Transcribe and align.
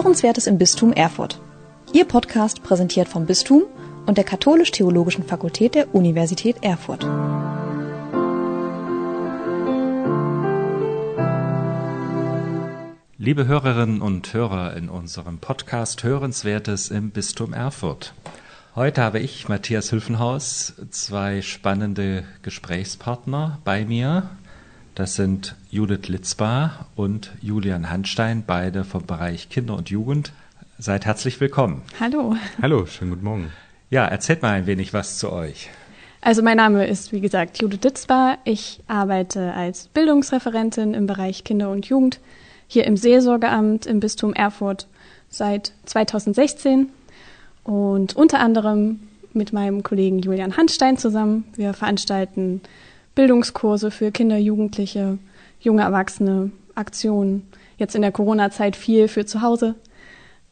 Hörenswertes 0.00 0.46
im 0.46 0.56
Bistum 0.56 0.94
Erfurt. 0.94 1.38
Ihr 1.92 2.06
Podcast 2.06 2.62
präsentiert 2.62 3.06
vom 3.06 3.26
Bistum 3.26 3.64
und 4.06 4.16
der 4.16 4.24
Katholisch-Theologischen 4.24 5.24
Fakultät 5.24 5.74
der 5.74 5.94
Universität 5.94 6.56
Erfurt. 6.62 7.02
Liebe 13.18 13.46
Hörerinnen 13.46 14.00
und 14.00 14.32
Hörer 14.32 14.74
in 14.74 14.88
unserem 14.88 15.36
Podcast 15.36 16.02
Hörenswertes 16.02 16.90
im 16.90 17.10
Bistum 17.10 17.52
Erfurt. 17.52 18.14
Heute 18.74 19.02
habe 19.02 19.18
ich, 19.18 19.50
Matthias 19.50 19.92
Hülfenhaus, 19.92 20.76
zwei 20.88 21.42
spannende 21.42 22.24
Gesprächspartner 22.40 23.58
bei 23.64 23.84
mir. 23.84 24.30
Das 24.94 25.14
sind 25.14 25.54
Judith 25.70 26.08
Litzbar 26.08 26.86
und 26.96 27.32
Julian 27.40 27.90
Handstein, 27.90 28.42
beide 28.46 28.84
vom 28.84 29.06
Bereich 29.06 29.48
Kinder 29.48 29.76
und 29.76 29.88
Jugend. 29.88 30.32
Seid 30.78 31.06
herzlich 31.06 31.40
willkommen. 31.40 31.82
Hallo. 32.00 32.36
Hallo, 32.60 32.86
schönen 32.86 33.12
guten 33.12 33.24
Morgen. 33.24 33.52
Ja, 33.88 34.04
erzählt 34.04 34.42
mal 34.42 34.52
ein 34.52 34.66
wenig 34.66 34.92
was 34.92 35.18
zu 35.18 35.32
euch. 35.32 35.70
Also 36.20 36.42
mein 36.42 36.56
Name 36.56 36.86
ist, 36.86 37.12
wie 37.12 37.20
gesagt, 37.20 37.62
Judith 37.62 37.80
Litzbar. 37.82 38.38
Ich 38.44 38.80
arbeite 38.88 39.54
als 39.54 39.86
Bildungsreferentin 39.88 40.92
im 40.94 41.06
Bereich 41.06 41.44
Kinder 41.44 41.70
und 41.70 41.86
Jugend 41.86 42.18
hier 42.66 42.84
im 42.84 42.96
Seelsorgeamt 42.96 43.86
im 43.86 44.00
Bistum 44.00 44.34
Erfurt 44.34 44.86
seit 45.28 45.72
2016 45.86 46.90
und 47.62 48.16
unter 48.16 48.40
anderem 48.40 49.00
mit 49.32 49.52
meinem 49.52 49.82
Kollegen 49.82 50.18
Julian 50.18 50.56
Handstein 50.56 50.98
zusammen. 50.98 51.44
Wir 51.54 51.74
veranstalten 51.74 52.60
Bildungskurse 53.14 53.90
für 53.90 54.10
Kinder, 54.10 54.38
Jugendliche, 54.38 55.18
junge 55.60 55.82
Erwachsene, 55.82 56.50
Aktionen, 56.74 57.46
jetzt 57.78 57.94
in 57.94 58.02
der 58.02 58.12
Corona-Zeit 58.12 58.76
viel 58.76 59.08
für 59.08 59.26
zu 59.26 59.42
Hause 59.42 59.74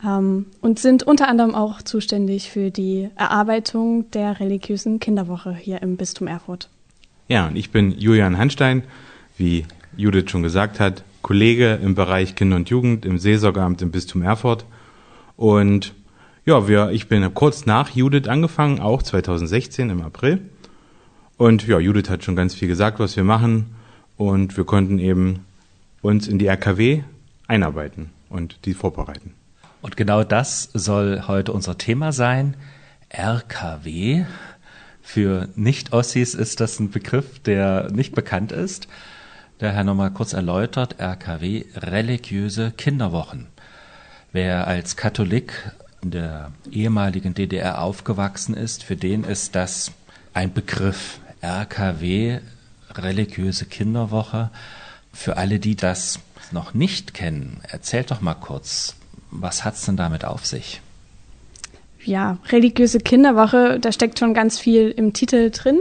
ähm, 0.04 0.46
und 0.60 0.78
sind 0.78 1.02
unter 1.02 1.28
anderem 1.28 1.54
auch 1.54 1.82
zuständig 1.82 2.50
für 2.50 2.70
die 2.70 3.10
Erarbeitung 3.16 4.10
der 4.10 4.40
religiösen 4.40 5.00
Kinderwoche 5.00 5.54
hier 5.54 5.82
im 5.82 5.96
Bistum 5.96 6.26
Erfurt. 6.26 6.68
Ja, 7.28 7.46
und 7.46 7.56
ich 7.56 7.70
bin 7.70 7.92
Julian 7.92 8.38
Handstein, 8.38 8.82
wie 9.36 9.66
Judith 9.96 10.30
schon 10.30 10.42
gesagt 10.42 10.80
hat, 10.80 11.04
Kollege 11.22 11.78
im 11.82 11.94
Bereich 11.94 12.36
Kinder 12.36 12.56
und 12.56 12.70
Jugend 12.70 13.04
im 13.04 13.18
Seelsorgeamt 13.18 13.82
im 13.82 13.90
Bistum 13.90 14.22
Erfurt. 14.22 14.64
Und 15.36 15.94
ja, 16.46 16.66
wir, 16.68 16.90
ich 16.90 17.08
bin 17.08 17.34
kurz 17.34 17.66
nach 17.66 17.90
Judith 17.90 18.28
angefangen, 18.28 18.80
auch 18.80 19.02
2016 19.02 19.90
im 19.90 20.00
April. 20.00 20.40
Und 21.38 21.66
ja, 21.66 21.78
Judith 21.78 22.10
hat 22.10 22.24
schon 22.24 22.36
ganz 22.36 22.54
viel 22.54 22.68
gesagt, 22.68 22.98
was 22.98 23.16
wir 23.16 23.24
machen. 23.24 23.74
Und 24.16 24.56
wir 24.56 24.64
konnten 24.64 24.98
eben 24.98 25.46
uns 26.02 26.26
in 26.26 26.38
die 26.38 26.48
RKW 26.48 27.04
einarbeiten 27.46 28.10
und 28.28 28.64
die 28.66 28.74
vorbereiten. 28.74 29.32
Und 29.80 29.96
genau 29.96 30.24
das 30.24 30.68
soll 30.74 31.22
heute 31.28 31.52
unser 31.52 31.78
Thema 31.78 32.12
sein. 32.12 32.56
RKW. 33.10 34.24
Für 35.00 35.48
Nicht-Ossis 35.54 36.34
ist 36.34 36.60
das 36.60 36.80
ein 36.80 36.90
Begriff, 36.90 37.38
der 37.38 37.90
nicht 37.92 38.14
bekannt 38.14 38.52
ist. 38.52 38.88
Daher 39.58 39.84
nochmal 39.84 40.10
kurz 40.10 40.32
erläutert, 40.32 41.00
RKW, 41.00 41.64
religiöse 41.74 42.72
Kinderwochen. 42.72 43.46
Wer 44.32 44.66
als 44.66 44.96
Katholik 44.96 45.72
in 46.02 46.10
der 46.10 46.52
ehemaligen 46.70 47.34
DDR 47.34 47.80
aufgewachsen 47.80 48.54
ist, 48.54 48.84
für 48.84 48.96
den 48.96 49.24
ist 49.24 49.54
das 49.54 49.92
ein 50.34 50.52
Begriff. 50.52 51.20
RKW, 51.42 52.40
religiöse 52.94 53.66
Kinderwoche. 53.66 54.50
Für 55.12 55.36
alle, 55.36 55.58
die 55.58 55.76
das 55.76 56.20
noch 56.52 56.74
nicht 56.74 57.14
kennen, 57.14 57.60
erzählt 57.62 58.10
doch 58.10 58.20
mal 58.20 58.34
kurz, 58.34 58.96
was 59.30 59.64
hat's 59.64 59.84
denn 59.84 59.96
damit 59.96 60.24
auf 60.24 60.46
sich? 60.46 60.80
Ja, 62.04 62.38
religiöse 62.50 62.98
Kinderwoche, 63.00 63.78
da 63.80 63.92
steckt 63.92 64.18
schon 64.18 64.32
ganz 64.32 64.58
viel 64.58 64.90
im 64.90 65.12
Titel 65.12 65.50
drin. 65.50 65.80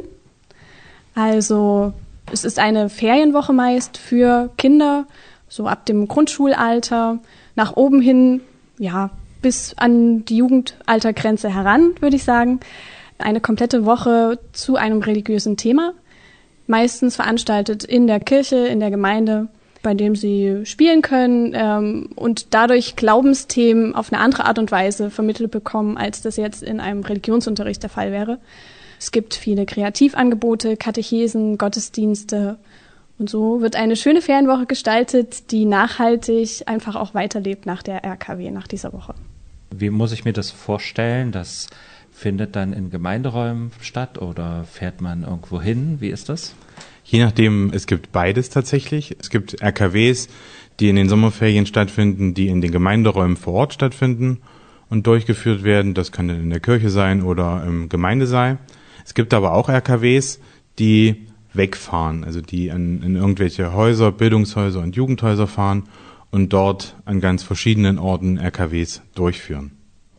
Also 1.16 1.94
es 2.32 2.44
ist 2.44 2.60
eine 2.60 2.90
Ferienwoche 2.90 3.54
meist 3.54 3.98
für 3.98 4.50
Kinder, 4.58 5.06
so 5.48 5.68
ab 5.68 5.86
dem 5.86 6.08
Grundschulalter, 6.08 7.20
nach 7.56 7.76
oben 7.76 8.02
hin, 8.02 8.42
ja, 8.78 9.12
bis 9.42 9.74
an 9.78 10.26
die 10.26 10.38
Jugendaltergrenze 10.38 11.54
heran, 11.54 11.92
würde 12.02 12.16
ich 12.16 12.24
sagen. 12.24 12.60
Eine 13.18 13.42
komplette 13.42 13.86
Woche 13.86 14.40
zu 14.52 14.76
einem 14.76 15.02
religiösen 15.02 15.58
Thema, 15.58 15.94
meistens 16.68 17.16
veranstaltet 17.16 17.84
in 17.84 18.08
der 18.08 18.20
Kirche, 18.20 18.58
in 18.68 18.80
der 18.80 18.92
Gemeinde, 18.92 19.48
bei 19.82 19.94
dem 19.94 20.16
sie 20.16 20.66
spielen 20.66 21.02
können 21.02 21.54
ähm, 21.56 22.10
und 22.16 22.54
dadurch 22.54 22.96
Glaubensthemen 22.96 23.96
auf 23.96 24.12
eine 24.12 24.22
andere 24.22 24.46
Art 24.46 24.60
und 24.60 24.72
Weise 24.72 25.10
vermittelt 25.10 25.52
bekommen, 25.52 25.98
als 25.98 26.22
das 26.22 26.36
jetzt 26.36 26.64
in 26.64 26.80
einem 26.80 27.04
Religionsunterricht 27.04 27.82
der 27.82 27.90
Fall 27.90 28.12
wäre. 28.12 28.40
Es 29.00 29.12
gibt 29.12 29.36
viele 29.36 29.66
Kreativangebote, 29.66 30.76
Katechesen, 30.76 31.58
Gottesdienste. 31.58 32.58
Und 33.20 33.30
so 33.30 33.62
wird 33.62 33.76
eine 33.76 33.96
schöne 33.96 34.22
Ferienwoche 34.22 34.66
gestaltet, 34.66 35.52
die 35.52 35.66
nachhaltig 35.66 36.64
einfach 36.66 36.96
auch 36.96 37.14
weiterlebt 37.14 37.66
nach 37.66 37.84
der 37.84 38.04
RKW, 38.04 38.52
nach 38.52 38.68
dieser 38.68 38.94
Woche. 38.94 39.14
Wie 39.72 39.90
muss 39.90 40.12
ich 40.12 40.26
mir 40.26 40.34
das 40.34 40.52
vorstellen? 40.52 41.32
Das 41.32 41.68
findet 42.18 42.56
dann 42.56 42.74
in 42.74 42.90
Gemeinderäumen 42.90 43.72
statt 43.80 44.20
oder 44.20 44.64
fährt 44.64 45.02
man 45.02 45.22
irgendwo 45.22 45.62
hin? 45.62 45.98
Wie 46.00 46.10
ist 46.10 46.30
das? 46.30 46.56
Je 47.04 47.24
nachdem, 47.24 47.72
es 47.72 47.86
gibt 47.86 48.12
beides 48.12 48.50
tatsächlich. 48.50 49.16
Es 49.20 49.30
gibt 49.30 49.62
RKWs, 49.62 50.28
die 50.80 50.90
in 50.90 50.96
den 50.96 51.10
Sommerferien 51.10 51.68
stattfinden, 51.68 52.34
die 52.34 52.48
in 52.48 52.60
den 52.60 52.72
Gemeinderäumen 52.72 53.38
vor 53.38 53.54
Ort 53.54 53.74
stattfinden 53.74 54.40
und 54.90 55.06
durchgeführt 55.06 55.64
werden. 55.64 55.94
Das 55.94 56.12
kann 56.12 56.30
in 56.30 56.50
der 56.50 56.60
Kirche 56.60 56.90
sein 56.90 57.22
oder 57.22 57.64
im 57.66 57.88
Gemeindesaal. 57.88 58.58
Es 59.06 59.14
gibt 59.14 59.36
aber 59.36 59.54
auch 59.54 59.70
RKWs, 59.70 60.40
die 60.80 61.28
wegfahren, 61.54 62.24
also 62.24 62.42
die 62.42 62.72
an, 62.72 63.04
in 63.04 63.16
irgendwelche 63.16 63.74
Häuser, 63.74 64.12
Bildungshäuser 64.12 64.82
und 64.82 64.96
Jugendhäuser 64.96 65.46
fahren 65.46 65.84
und 66.32 66.52
dort 66.52 66.96
an 67.06 67.22
ganz 67.22 67.44
verschiedenen 67.44 68.00
Orten 68.00 68.40
RKWs 68.40 69.04
durchführen. 69.14 69.77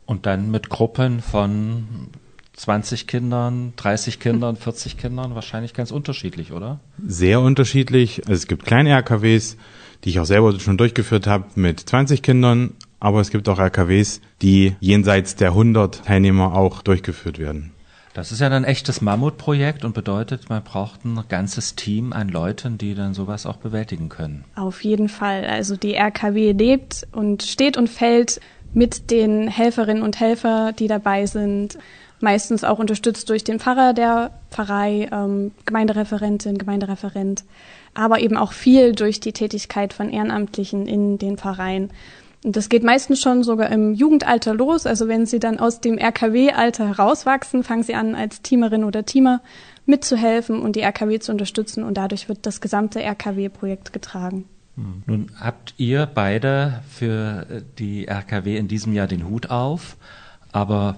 Und 0.09 0.25
dann 0.25 0.51
mit 0.51 0.71
Gruppen 0.71 1.21
von 1.21 2.09
20 2.55 3.07
Kindern, 3.07 3.75
30 3.77 4.19
Kindern, 4.21 4.57
40 4.57 4.97
Kindern, 4.97 5.35
wahrscheinlich 5.35 5.75
ganz 5.75 5.91
unterschiedlich, 5.91 6.51
oder? 6.51 6.81
Sehr 7.07 7.43
unterschiedlich. 7.43 8.23
Also 8.27 8.33
es 8.33 8.47
gibt 8.47 8.65
kleine 8.65 8.91
RKWs, 8.97 9.59
die 10.05 10.09
ich 10.09 10.19
auch 10.19 10.25
selber 10.25 10.59
schon 10.59 10.79
durchgeführt 10.79 11.27
habe 11.27 11.45
mit 11.57 11.81
20 11.81 12.23
Kindern, 12.23 12.73
aber 13.01 13.21
es 13.21 13.29
gibt 13.29 13.51
auch 13.51 13.59
RKWs, 13.59 14.23
die 14.41 14.77
jenseits 14.81 15.37
der 15.37 15.51
100 15.51 16.07
Teilnehmer 16.07 16.55
auch 16.55 16.81
durchgeführt 16.81 17.39
werden. 17.39 17.75
Das 18.15 18.33
ist 18.33 18.41
ja 18.41 18.49
ein 18.49 18.65
echtes 18.65 19.03
Mammutprojekt 19.03 19.85
und 19.85 19.95
bedeutet, 19.95 20.49
man 20.49 20.65
braucht 20.65 21.05
ein 21.05 21.23
ganzes 21.29 21.77
Team 21.77 22.13
an 22.13 22.29
Leuten, 22.29 22.79
die 22.79 22.95
dann 22.95 23.15
sowas 23.15 23.47
auch 23.47 23.59
bewältigen 23.59 24.09
können. 24.09 24.45
Auf 24.57 24.83
jeden 24.83 25.09
Fall. 25.09 25.45
Also 25.45 25.77
die 25.77 25.95
RKW 25.95 26.53
lebt 26.53 27.07
und 27.13 27.43
steht 27.45 27.77
und 27.77 27.89
fällt 27.89 28.41
mit 28.75 29.11
den 29.11 29.49
Helferinnen 29.49 30.03
und 30.03 30.21
Helfer, 30.21 30.73
die 30.73 30.89
dabei 30.89 31.27
sind. 31.27 31.79
Meistens 32.21 32.65
auch 32.65 32.79
unterstützt 32.79 33.31
durch 33.31 33.45
den 33.45 33.61
Pfarrer 33.61 33.93
der 33.93 34.33
Pfarrei, 34.51 35.09
ähm, 35.13 35.53
Gemeindereferentin, 35.67 36.59
Gemeindereferent, 36.59 37.45
aber 37.95 38.21
eben 38.21 38.37
auch 38.37 38.53
viel 38.53 38.93
durch 38.93 39.21
die 39.21 39.33
Tätigkeit 39.33 39.93
von 39.93 40.11
Ehrenamtlichen 40.11 40.87
in 40.87 41.19
den 41.19 41.39
Pfarreien. 41.39 41.91
Und 42.45 42.57
das 42.57 42.69
geht 42.69 42.85
meistens 42.85 43.21
schon 43.21 43.43
sogar 43.43 43.71
im 43.71 43.95
Jugendalter 43.95 44.55
los. 44.55 44.87
Also 44.87 45.09
wenn 45.09 45.27
sie 45.27 45.41
dann 45.41 45.59
aus 45.59 45.81
dem 45.81 45.99
RKW-Alter 45.99 46.89
herauswachsen, 46.89 47.65
fangen 47.65 47.83
sie 47.83 47.95
an, 47.95 48.15
als 48.15 48.43
Teamerin 48.43 48.85
oder 48.85 49.05
Teamer 49.05 49.41
mitzuhelfen 49.87 50.61
und 50.61 50.77
die 50.77 50.83
RKW 50.83 51.19
zu 51.19 51.33
unterstützen. 51.33 51.83
Und 51.83 51.95
dadurch 51.95 52.29
wird 52.29 52.47
das 52.47 52.61
gesamte 52.61 53.01
RKW-Projekt 53.03 53.93
getragen. 53.93 54.45
Nun 55.07 55.31
habt 55.41 55.75
ihr 55.77 56.07
beide 56.07 56.83
für 56.89 57.47
die 57.79 58.07
RKW 58.07 58.57
in 58.57 58.69
diesem 58.69 58.93
Jahr 58.93 59.07
den 59.09 59.27
Hut 59.27 59.51
auf. 59.51 59.97
Aber 60.53 60.97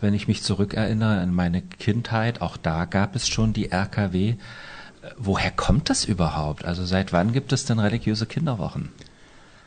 wenn 0.00 0.14
ich 0.14 0.28
mich 0.28 0.42
zurückerinnere 0.42 1.20
an 1.20 1.32
meine 1.32 1.62
Kindheit, 1.62 2.40
auch 2.42 2.56
da 2.56 2.84
gab 2.84 3.14
es 3.14 3.28
schon 3.28 3.52
die 3.52 3.70
RKW. 3.70 4.34
Woher 5.16 5.50
kommt 5.50 5.90
das 5.90 6.04
überhaupt? 6.04 6.64
Also 6.64 6.84
seit 6.84 7.12
wann 7.12 7.32
gibt 7.32 7.52
es 7.52 7.64
denn 7.64 7.78
religiöse 7.78 8.26
Kinderwochen? 8.26 8.90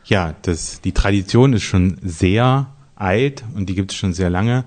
Ja, 0.03 0.33
das, 0.41 0.81
die 0.81 0.93
Tradition 0.93 1.53
ist 1.53 1.63
schon 1.63 1.97
sehr 2.01 2.67
alt 2.95 3.43
und 3.55 3.69
die 3.69 3.75
gibt 3.75 3.91
es 3.91 3.97
schon 3.97 4.13
sehr 4.13 4.29
lange. 4.29 4.65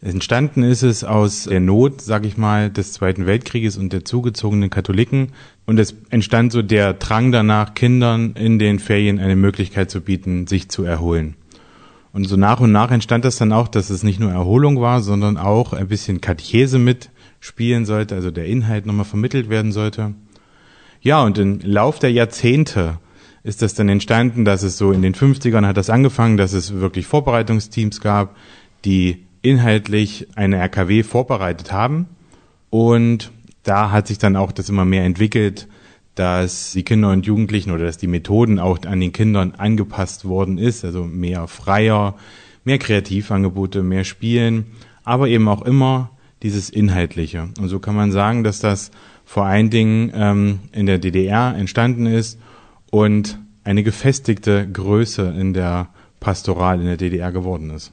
Entstanden 0.00 0.64
ist 0.64 0.82
es 0.82 1.04
aus 1.04 1.44
der 1.44 1.60
Not, 1.60 2.00
sag 2.00 2.24
ich 2.24 2.36
mal, 2.36 2.70
des 2.70 2.92
Zweiten 2.92 3.24
Weltkrieges 3.24 3.76
und 3.76 3.92
der 3.92 4.04
zugezogenen 4.04 4.68
Katholiken. 4.68 5.32
Und 5.64 5.78
es 5.78 5.94
entstand 6.10 6.52
so 6.52 6.62
der 6.62 6.94
Drang 6.94 7.32
danach, 7.32 7.74
Kindern 7.74 8.32
in 8.32 8.58
den 8.58 8.78
Ferien 8.78 9.18
eine 9.18 9.36
Möglichkeit 9.36 9.90
zu 9.90 10.00
bieten, 10.00 10.46
sich 10.46 10.68
zu 10.68 10.84
erholen. 10.84 11.36
Und 12.12 12.24
so 12.24 12.36
nach 12.36 12.60
und 12.60 12.72
nach 12.72 12.90
entstand 12.90 13.24
das 13.24 13.36
dann 13.36 13.52
auch, 13.52 13.68
dass 13.68 13.88
es 13.88 14.02
nicht 14.02 14.20
nur 14.20 14.30
Erholung 14.30 14.80
war, 14.80 15.00
sondern 15.00 15.38
auch 15.38 15.72
ein 15.72 15.88
bisschen 15.88 16.20
Katechese 16.20 16.78
mitspielen 16.78 17.86
sollte, 17.86 18.14
also 18.14 18.30
der 18.30 18.46
Inhalt 18.46 18.84
nochmal 18.86 19.06
vermittelt 19.06 19.48
werden 19.48 19.72
sollte. 19.72 20.14
Ja, 21.00 21.22
und 21.22 21.38
im 21.38 21.60
Lauf 21.62 21.98
der 21.98 22.12
Jahrzehnte 22.12 22.98
ist 23.44 23.62
das 23.62 23.74
dann 23.74 23.88
entstanden, 23.88 24.44
dass 24.44 24.62
es 24.62 24.78
so 24.78 24.92
in 24.92 25.02
den 25.02 25.14
50ern 25.14 25.66
hat 25.66 25.76
das 25.76 25.90
angefangen, 25.90 26.36
dass 26.36 26.52
es 26.52 26.74
wirklich 26.74 27.06
Vorbereitungsteams 27.06 28.00
gab, 28.00 28.36
die 28.84 29.24
inhaltlich 29.42 30.28
eine 30.36 30.58
RKW 30.58 31.02
vorbereitet 31.02 31.72
haben. 31.72 32.06
Und 32.70 33.32
da 33.62 33.90
hat 33.90 34.06
sich 34.06 34.18
dann 34.18 34.36
auch 34.36 34.52
das 34.52 34.68
immer 34.68 34.84
mehr 34.84 35.04
entwickelt, 35.04 35.68
dass 36.14 36.72
die 36.72 36.82
Kinder 36.82 37.10
und 37.10 37.26
Jugendlichen 37.26 37.70
oder 37.70 37.84
dass 37.84 37.96
die 37.96 38.06
Methoden 38.06 38.58
auch 38.58 38.78
an 38.84 39.00
den 39.00 39.12
Kindern 39.12 39.52
angepasst 39.56 40.24
worden 40.24 40.58
ist, 40.58 40.84
also 40.84 41.04
mehr 41.04 41.46
freier, 41.48 42.16
mehr 42.64 42.78
Kreativangebote, 42.78 43.82
mehr 43.82 44.04
Spielen, 44.04 44.66
aber 45.04 45.28
eben 45.28 45.48
auch 45.48 45.62
immer 45.62 46.10
dieses 46.42 46.70
Inhaltliche. 46.70 47.48
Und 47.58 47.68
so 47.68 47.78
kann 47.78 47.94
man 47.94 48.12
sagen, 48.12 48.44
dass 48.44 48.60
das 48.60 48.90
vor 49.24 49.46
allen 49.46 49.70
Dingen 49.70 50.12
ähm, 50.14 50.60
in 50.72 50.86
der 50.86 50.98
DDR 50.98 51.54
entstanden 51.56 52.06
ist 52.06 52.38
und 52.90 53.38
eine 53.64 53.82
gefestigte 53.82 54.68
Größe 54.70 55.22
in 55.38 55.54
der 55.54 55.88
Pastoral 56.20 56.80
in 56.80 56.86
der 56.86 56.96
DDR 56.96 57.32
geworden 57.32 57.70
ist. 57.70 57.92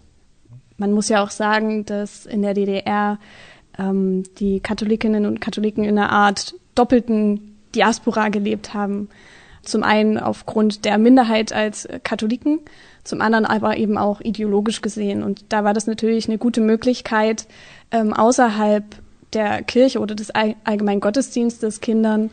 Man 0.78 0.94
muss 0.94 1.10
ja 1.10 1.24
auch 1.24 1.30
sagen, 1.30 1.86
dass 1.86 2.26
in 2.26 2.42
der 2.42 2.54
DDR 2.54 3.20
ähm, 3.80 4.24
die 4.40 4.60
Katholikinnen 4.60 5.26
und 5.26 5.42
Katholiken 5.42 5.84
in 5.84 5.98
einer 5.98 6.12
Art 6.12 6.56
doppelten 6.76 7.58
Diaspora 7.76 8.30
gelebt 8.30 8.74
haben. 8.74 9.10
Zum 9.64 9.84
einen 9.84 10.18
aufgrund 10.18 10.86
der 10.86 10.98
Minderheit 10.98 11.54
als 11.54 11.88
Katholiken, 12.04 12.60
zum 13.04 13.22
anderen 13.22 13.46
aber 13.46 13.78
eben 13.78 13.98
auch 13.98 14.22
ideologisch 14.22 14.82
gesehen. 14.82 15.24
Und 15.24 15.46
da 15.50 15.64
war 15.64 15.74
das 15.74 15.88
natürlich 15.88 16.28
eine 16.28 16.38
gute 16.38 16.62
Möglichkeit, 16.62 17.48
ähm, 17.92 18.14
außerhalb 18.14 18.84
der 19.34 19.62
Kirche 19.64 20.00
oder 20.00 20.16
des 20.16 20.32
allgemeinen 20.32 21.02
Gottesdienstes 21.02 21.82
Kindern 21.82 22.32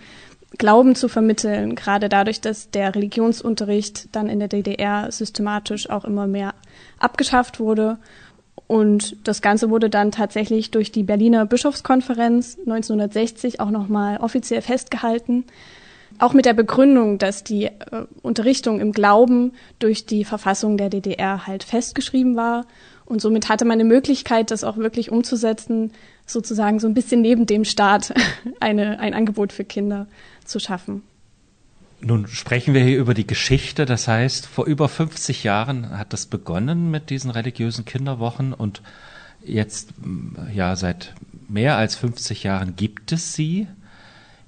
Glauben 0.58 0.94
zu 0.94 1.08
vermitteln, 1.08 1.74
gerade 1.74 2.08
dadurch, 2.08 2.40
dass 2.40 2.70
der 2.70 2.94
Religionsunterricht 2.94 4.14
dann 4.14 4.28
in 4.28 4.38
der 4.38 4.48
DDR 4.48 5.10
systematisch 5.10 5.90
auch 5.90 6.04
immer 6.04 6.26
mehr 6.26 6.54
abgeschafft 6.98 7.60
wurde. 7.60 7.98
Und 8.66 9.16
das 9.24 9.42
Ganze 9.42 9.70
wurde 9.70 9.88
dann 9.88 10.10
tatsächlich 10.10 10.70
durch 10.70 10.90
die 10.90 11.04
Berliner 11.04 11.46
Bischofskonferenz 11.46 12.58
1960 12.58 13.60
auch 13.60 13.70
nochmal 13.70 14.18
offiziell 14.18 14.60
festgehalten. 14.60 15.44
Auch 16.18 16.32
mit 16.32 16.46
der 16.46 16.54
Begründung, 16.54 17.18
dass 17.18 17.44
die 17.44 17.66
äh, 17.66 17.72
Unterrichtung 18.22 18.80
im 18.80 18.92
Glauben 18.92 19.52
durch 19.78 20.06
die 20.06 20.24
Verfassung 20.24 20.78
der 20.78 20.88
DDR 20.88 21.46
halt 21.46 21.62
festgeschrieben 21.62 22.36
war. 22.36 22.66
Und 23.04 23.20
somit 23.20 23.48
hatte 23.48 23.64
man 23.64 23.74
eine 23.74 23.84
Möglichkeit, 23.84 24.50
das 24.50 24.64
auch 24.64 24.78
wirklich 24.78 25.12
umzusetzen, 25.12 25.92
sozusagen 26.26 26.80
so 26.80 26.88
ein 26.88 26.94
bisschen 26.94 27.20
neben 27.20 27.46
dem 27.46 27.64
Staat 27.64 28.14
eine, 28.60 28.98
ein 28.98 29.14
Angebot 29.14 29.52
für 29.52 29.64
Kinder 29.64 30.06
zu 30.44 30.58
schaffen. 30.58 31.02
Nun 32.00 32.28
sprechen 32.28 32.74
wir 32.74 32.84
hier 32.84 32.98
über 32.98 33.14
die 33.14 33.26
Geschichte. 33.26 33.86
Das 33.86 34.06
heißt, 34.06 34.46
vor 34.46 34.66
über 34.66 34.88
50 34.88 35.44
Jahren 35.44 35.98
hat 35.98 36.12
das 36.12 36.26
begonnen 36.26 36.90
mit 36.90 37.10
diesen 37.10 37.30
religiösen 37.30 37.84
Kinderwochen 37.84 38.52
und 38.52 38.82
jetzt, 39.42 39.94
ja, 40.52 40.76
seit 40.76 41.14
mehr 41.48 41.76
als 41.76 41.96
50 41.96 42.42
Jahren 42.42 42.76
gibt 42.76 43.12
es 43.12 43.34
sie. 43.34 43.66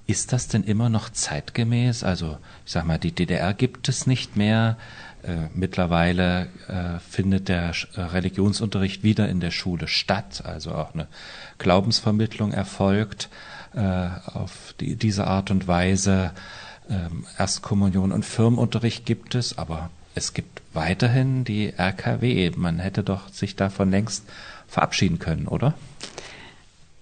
Ist 0.06 0.32
das 0.32 0.48
denn 0.48 0.64
immer 0.64 0.88
noch 0.88 1.10
zeitgemäß? 1.10 2.02
Also, 2.02 2.38
ich 2.64 2.72
sag 2.72 2.86
mal, 2.86 2.98
die 2.98 3.12
DDR 3.12 3.52
gibt 3.52 3.88
es 3.88 4.06
nicht 4.06 4.36
mehr. 4.36 4.78
Äh, 5.22 5.48
mittlerweile 5.52 6.46
äh, 6.68 7.00
findet 7.00 7.48
der 7.48 7.72
äh, 7.94 8.00
Religionsunterricht 8.00 9.02
wieder 9.02 9.28
in 9.28 9.40
der 9.40 9.50
Schule 9.50 9.88
statt, 9.88 10.44
also 10.46 10.72
auch 10.72 10.94
eine 10.94 11.08
Glaubensvermittlung 11.58 12.52
erfolgt 12.52 13.28
auf 13.74 14.74
die, 14.80 14.96
diese 14.96 15.26
Art 15.26 15.50
und 15.50 15.68
Weise. 15.68 16.32
Ähm, 16.90 17.26
Erstkommunion 17.38 18.12
und 18.12 18.24
Firmenunterricht 18.24 19.04
gibt 19.04 19.34
es, 19.34 19.58
aber 19.58 19.90
es 20.14 20.32
gibt 20.32 20.62
weiterhin 20.72 21.44
die 21.44 21.72
RKW. 21.76 22.52
Man 22.56 22.78
hätte 22.78 23.02
doch 23.02 23.28
sich 23.28 23.56
davon 23.56 23.90
längst 23.90 24.24
verabschieden 24.66 25.18
können, 25.18 25.48
oder? 25.48 25.74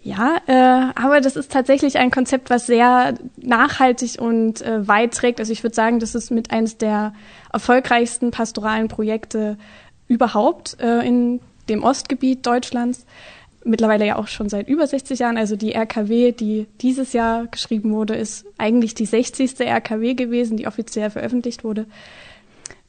Ja, 0.03 0.37
äh, 0.47 0.93
aber 0.95 1.21
das 1.21 1.35
ist 1.35 1.51
tatsächlich 1.51 1.99
ein 1.99 2.13
Konzept, 2.13 2.49
was 2.49 2.67
sehr 2.67 3.15
nachhaltig 3.39 4.21
und 4.21 4.63
äh, 4.63 4.87
weit 4.87 5.15
trägt. 5.15 5.41
Also 5.41 5.53
ich 5.53 5.65
würde 5.65 5.75
sagen, 5.75 5.99
das 5.99 6.15
ist 6.15 6.31
mit 6.31 6.53
eines 6.53 6.79
der 6.79 7.13
erfolgreichsten 7.53 8.31
pastoralen 8.31 8.87
Projekte 8.87 9.59
überhaupt 10.07 10.77
äh, 10.81 11.05
in 11.05 11.41
dem 11.69 11.83
Ostgebiet 11.83 12.47
Deutschlands. 12.47 13.05
Mittlerweile 13.67 14.07
ja 14.07 14.17
auch 14.17 14.29
schon 14.29 14.49
seit 14.49 14.69
über 14.69 14.87
60 14.87 15.19
Jahren. 15.19 15.37
Also 15.37 15.57
die 15.57 15.73
RKW, 15.73 16.33
die 16.33 16.67
dieses 16.81 17.13
Jahr 17.13 17.47
geschrieben 17.47 17.93
wurde, 17.93 18.15
ist 18.15 18.47
eigentlich 18.59 18.95
die 18.95 19.07
60. 19.07 19.61
RKW 19.61 20.15
gewesen, 20.15 20.57
die 20.57 20.67
offiziell 20.67 21.11
veröffentlicht 21.11 21.65
wurde. 21.65 21.87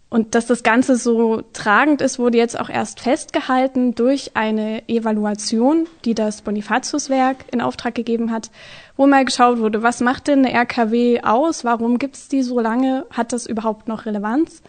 Und 0.09 0.35
dass 0.35 0.45
das 0.45 0.63
Ganze 0.63 0.95
so 0.95 1.41
tragend 1.51 2.01
ist, 2.01 2.17
wurde 2.17 2.37
jetzt 2.37 2.57
auch 2.57 2.69
erst 2.69 3.01
festgehalten 3.01 3.93
durch 3.93 4.31
eine 4.35 4.87
Evaluation, 4.87 5.85
die 6.05 6.15
das 6.15 6.41
Bonifatiuswerk 6.43 7.37
in 7.51 7.59
Auftrag 7.59 7.93
gegeben 7.93 8.31
hat, 8.31 8.49
wo 8.95 9.05
mal 9.05 9.25
geschaut 9.25 9.59
wurde, 9.59 9.83
was 9.83 9.99
macht 9.99 10.27
denn 10.27 10.45
eine 10.45 10.53
RKW 10.53 11.21
aus? 11.23 11.65
Warum 11.65 11.99
gibt 11.99 12.15
es 12.15 12.29
die 12.29 12.41
so 12.41 12.59
lange? 12.59 13.05
Hat 13.11 13.33
das 13.33 13.45
überhaupt 13.47 13.89
noch 13.89 14.05
Relevanz? 14.05 14.61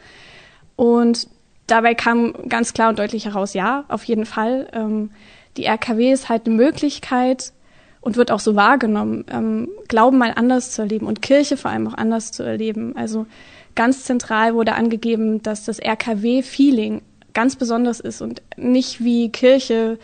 Und 0.75 1.29
dabei 1.69 1.95
kam 1.95 2.35
ganz 2.49 2.75
klar 2.75 2.89
und 2.89 2.99
deutlich 2.99 3.27
heraus, 3.27 3.55
ja, 3.55 3.85
auf 3.87 4.03
jeden 4.05 4.27
Fall. 4.27 4.69
Ähm, 4.73 5.11
die 5.59 5.65
RKW 5.65 6.13
ist 6.13 6.29
halt 6.29 6.47
eine 6.47 6.55
Möglichkeit 6.55 7.53
und 8.01 8.17
wird 8.17 8.31
auch 8.31 8.41
so 8.41 8.55
wahrgenommen, 8.55 9.25
ähm, 9.31 9.69
Glauben 9.89 10.17
mal 10.17 10.33
anders 10.35 10.71
zu 10.71 10.83
erleben 10.83 11.07
und 11.07 11.21
Kirche 11.21 11.57
vor 11.57 11.71
allem 11.71 11.89
auch 11.89 11.95
anders 11.95 12.31
zu 12.33 12.43
erleben. 12.45 12.97
Also 12.97 13.27
ganz 13.75 14.05
zentral 14.05 14.55
wurde 14.55 14.75
angegeben, 14.75 15.43
dass 15.43 15.65
das 15.65 15.81
RKW-Feeling 15.81 17.03
ganz 17.35 17.57
besonders 17.57 18.01
ist 18.01 18.23
und 18.23 18.41
nicht 18.57 19.03
wie 19.05 19.31
Kirche 19.31 19.99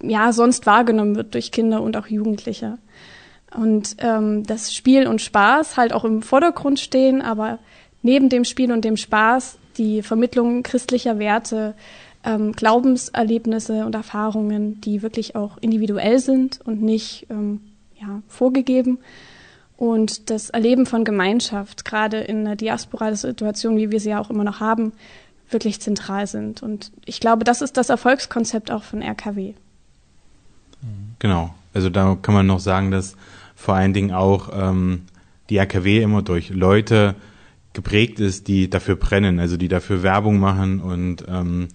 ja 0.00 0.32
sonst 0.32 0.64
wahrgenommen 0.66 1.16
wird 1.16 1.34
durch 1.34 1.52
Kinder 1.52 1.82
und 1.82 1.96
auch 1.96 2.06
Jugendliche. 2.06 2.78
Und 3.54 3.96
ähm, 3.98 4.44
das 4.44 4.72
Spiel 4.74 5.06
und 5.06 5.20
Spaß 5.20 5.76
halt 5.76 5.92
auch 5.92 6.04
im 6.04 6.22
Vordergrund 6.22 6.80
stehen, 6.80 7.20
aber 7.20 7.58
neben 8.02 8.28
dem 8.28 8.44
Spiel 8.44 8.72
und 8.72 8.84
dem 8.84 8.96
Spaß 8.96 9.58
die 9.76 10.02
Vermittlung 10.02 10.62
christlicher 10.62 11.18
Werte, 11.18 11.74
ähm, 12.24 12.52
Glaubenserlebnisse 12.52 13.84
und 13.84 13.94
Erfahrungen, 13.94 14.80
die 14.80 15.02
wirklich 15.02 15.36
auch 15.36 15.58
individuell 15.58 16.18
sind 16.18 16.60
und 16.64 16.82
nicht 16.82 17.26
ähm, 17.30 17.60
ja, 18.00 18.22
vorgegeben 18.28 18.98
und 19.82 20.30
das 20.30 20.50
Erleben 20.50 20.86
von 20.86 21.04
Gemeinschaft, 21.04 21.84
gerade 21.84 22.18
in 22.18 22.46
einer 22.46 22.54
Diaspora-Situation, 22.54 23.76
wie 23.76 23.90
wir 23.90 23.98
sie 23.98 24.10
ja 24.10 24.20
auch 24.20 24.30
immer 24.30 24.44
noch 24.44 24.60
haben, 24.60 24.92
wirklich 25.50 25.80
zentral 25.80 26.28
sind. 26.28 26.62
Und 26.62 26.92
ich 27.04 27.18
glaube, 27.18 27.42
das 27.42 27.62
ist 27.62 27.76
das 27.76 27.88
Erfolgskonzept 27.88 28.70
auch 28.70 28.84
von 28.84 29.02
RKW. 29.02 29.54
Genau. 31.18 31.52
Also 31.74 31.90
da 31.90 32.16
kann 32.22 32.32
man 32.32 32.46
noch 32.46 32.60
sagen, 32.60 32.92
dass 32.92 33.16
vor 33.56 33.74
allen 33.74 33.92
Dingen 33.92 34.12
auch 34.12 34.50
ähm, 34.52 35.02
die 35.50 35.56
RKW 35.56 36.00
immer 36.00 36.22
durch 36.22 36.50
Leute 36.50 37.16
geprägt 37.72 38.20
ist, 38.20 38.46
die 38.46 38.70
dafür 38.70 38.94
brennen, 38.94 39.40
also 39.40 39.56
die 39.56 39.68
dafür 39.68 40.04
Werbung 40.04 40.38
machen 40.38 40.80
und 40.80 41.24
ähm, 41.28 41.68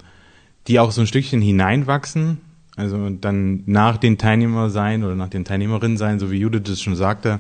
die 0.68 0.80
auch 0.80 0.92
so 0.92 1.02
ein 1.02 1.08
Stückchen 1.08 1.42
hineinwachsen, 1.42 2.40
also 2.76 3.10
dann 3.10 3.64
nach 3.66 3.98
den 3.98 4.18
Teilnehmer 4.18 4.70
sein 4.70 5.04
oder 5.04 5.16
nach 5.16 5.30
den 5.30 5.46
Teilnehmerinnen 5.46 5.98
sein, 5.98 6.20
so 6.20 6.32
wie 6.32 6.38
Judith 6.38 6.70
es 6.70 6.82
schon 6.82 6.96
sagte, 6.96 7.40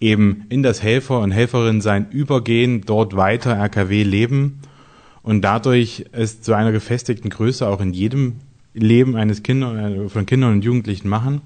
eben 0.00 0.44
in 0.48 0.62
das 0.62 0.82
Helfer- 0.82 1.20
und 1.20 1.30
Helferin-Sein 1.30 2.10
übergehen, 2.10 2.82
dort 2.84 3.16
weiter 3.16 3.56
RKW 3.56 4.02
leben 4.02 4.60
und 5.22 5.42
dadurch 5.42 6.06
es 6.12 6.42
zu 6.42 6.54
einer 6.54 6.72
gefestigten 6.72 7.30
Größe 7.30 7.66
auch 7.68 7.80
in 7.80 7.92
jedem 7.92 8.36
Leben 8.74 9.16
eines 9.16 9.42
Kinder, 9.42 9.76
äh, 9.76 10.08
von 10.08 10.26
Kindern 10.26 10.54
und 10.54 10.64
Jugendlichen 10.64 11.08
machen. 11.08 11.42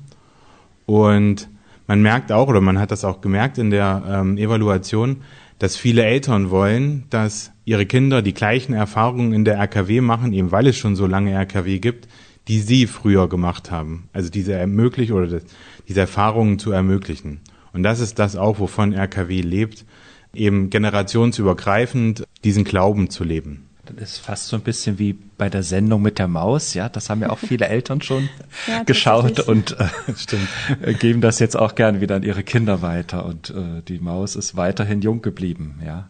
Und 0.86 1.48
man 1.86 2.00
merkt 2.00 2.32
auch, 2.32 2.48
oder 2.48 2.60
man 2.60 2.78
hat 2.78 2.90
das 2.90 3.04
auch 3.04 3.20
gemerkt 3.20 3.58
in 3.58 3.70
der 3.70 4.02
ähm, 4.08 4.38
Evaluation, 4.38 5.18
dass 5.58 5.76
viele 5.76 6.04
Eltern 6.04 6.50
wollen, 6.50 7.04
dass 7.10 7.52
ihre 7.64 7.86
Kinder 7.86 8.22
die 8.22 8.34
gleichen 8.34 8.74
Erfahrungen 8.74 9.32
in 9.32 9.44
der 9.44 9.58
RKW 9.58 10.00
machen, 10.00 10.32
eben 10.32 10.52
weil 10.52 10.66
es 10.66 10.76
schon 10.76 10.96
so 10.96 11.06
lange 11.06 11.32
RKW 11.32 11.78
gibt, 11.78 12.08
die 12.48 12.60
sie 12.60 12.86
früher 12.86 13.28
gemacht 13.28 13.70
haben. 13.70 14.08
Also 14.12 14.30
diese 14.30 14.52
ermöglichen 14.52 15.14
oder 15.14 15.26
das, 15.26 15.44
diese 15.88 16.00
Erfahrungen 16.00 16.58
zu 16.58 16.70
ermöglichen. 16.72 17.40
Und 17.72 17.82
das 17.82 18.00
ist 18.00 18.18
das 18.18 18.36
auch, 18.36 18.58
wovon 18.58 18.92
RKW 18.92 19.40
lebt, 19.40 19.84
eben 20.32 20.70
generationsübergreifend 20.70 22.24
diesen 22.44 22.64
Glauben 22.64 23.10
zu 23.10 23.24
leben. 23.24 23.65
Das 23.86 24.10
ist 24.10 24.18
fast 24.18 24.48
so 24.48 24.56
ein 24.56 24.62
bisschen 24.62 24.98
wie 24.98 25.12
bei 25.12 25.48
der 25.48 25.62
Sendung 25.62 26.02
mit 26.02 26.18
der 26.18 26.28
Maus, 26.28 26.74
ja. 26.74 26.88
Das 26.88 27.10
haben 27.10 27.20
ja 27.20 27.30
auch 27.30 27.38
viele 27.38 27.66
Eltern 27.68 28.02
schon 28.02 28.28
ja, 28.66 28.82
geschaut 28.86 29.40
und 29.40 29.76
äh, 30.82 30.94
geben 30.94 31.20
das 31.20 31.38
jetzt 31.38 31.56
auch 31.56 31.74
gerne 31.74 32.00
wieder 32.00 32.16
an 32.16 32.22
ihre 32.22 32.42
Kinder 32.42 32.82
weiter. 32.82 33.24
Und 33.24 33.50
äh, 33.50 33.82
die 33.86 33.98
Maus 33.98 34.36
ist 34.36 34.56
weiterhin 34.56 35.02
jung 35.02 35.22
geblieben, 35.22 35.80
ja. 35.84 36.08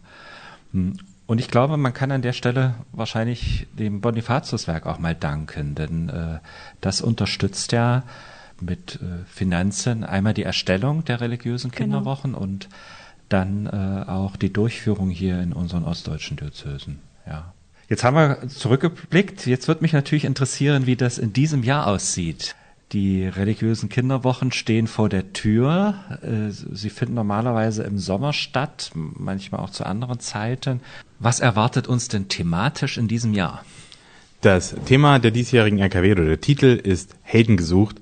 Hm. 0.73 0.97
Und 1.27 1.39
ich 1.39 1.49
glaube, 1.49 1.75
man 1.75 1.93
kann 1.93 2.11
an 2.11 2.21
der 2.21 2.31
Stelle 2.31 2.75
wahrscheinlich 2.93 3.67
dem 3.77 3.99
Bonifatiuswerk 3.99 4.85
auch 4.85 4.97
mal 4.97 5.13
danken, 5.13 5.75
denn 5.75 6.07
äh, 6.07 6.39
das 6.79 7.01
unterstützt 7.01 7.73
ja 7.73 8.03
mit 8.61 8.95
äh, 8.95 9.25
Finanzen 9.27 10.05
einmal 10.05 10.33
die 10.33 10.43
Erstellung 10.43 11.03
der 11.03 11.19
religiösen 11.19 11.69
genau. 11.69 11.83
Kinderwochen 11.83 12.31
genau. 12.31 12.43
und 12.43 12.69
dann 13.29 13.67
äh, 13.67 14.09
auch 14.09 14.37
die 14.37 14.53
Durchführung 14.53 15.09
hier 15.09 15.41
in 15.41 15.53
unseren 15.53 15.83
ostdeutschen 15.83 16.37
Diözesen. 16.37 16.99
Ja. 17.25 17.53
Jetzt 17.89 18.03
haben 18.03 18.15
wir 18.15 18.49
zurückgeblickt. 18.49 19.47
Jetzt 19.47 19.67
wird 19.67 19.81
mich 19.81 19.93
natürlich 19.93 20.25
interessieren, 20.25 20.85
wie 20.85 20.97
das 20.97 21.17
in 21.17 21.31
diesem 21.31 21.63
Jahr 21.63 21.87
aussieht. 21.87 22.55
Die 22.91 23.25
religiösen 23.25 23.89
Kinderwochen 23.89 24.51
stehen 24.51 24.87
vor 24.87 25.09
der 25.09 25.33
Tür. 25.33 25.95
Äh, 26.21 26.51
sie 26.51 26.89
finden 26.89 27.15
normalerweise 27.15 27.83
im 27.83 27.97
Sommer 27.97 28.33
statt, 28.33 28.91
manchmal 28.93 29.61
auch 29.61 29.69
zu 29.69 29.85
anderen 29.85 30.19
Zeiten. 30.19 30.81
Was 31.19 31.39
erwartet 31.39 31.87
uns 31.87 32.07
denn 32.07 32.29
thematisch 32.29 32.97
in 32.97 33.07
diesem 33.07 33.33
Jahr? 33.33 33.63
Das 34.41 34.75
Thema 34.85 35.19
der 35.19 35.31
diesjährigen 35.31 35.79
RKW 35.79 36.11
oder 36.13 36.25
der 36.25 36.41
Titel 36.41 36.79
ist 36.81 37.15
Helden 37.23 37.57
gesucht. 37.57 37.97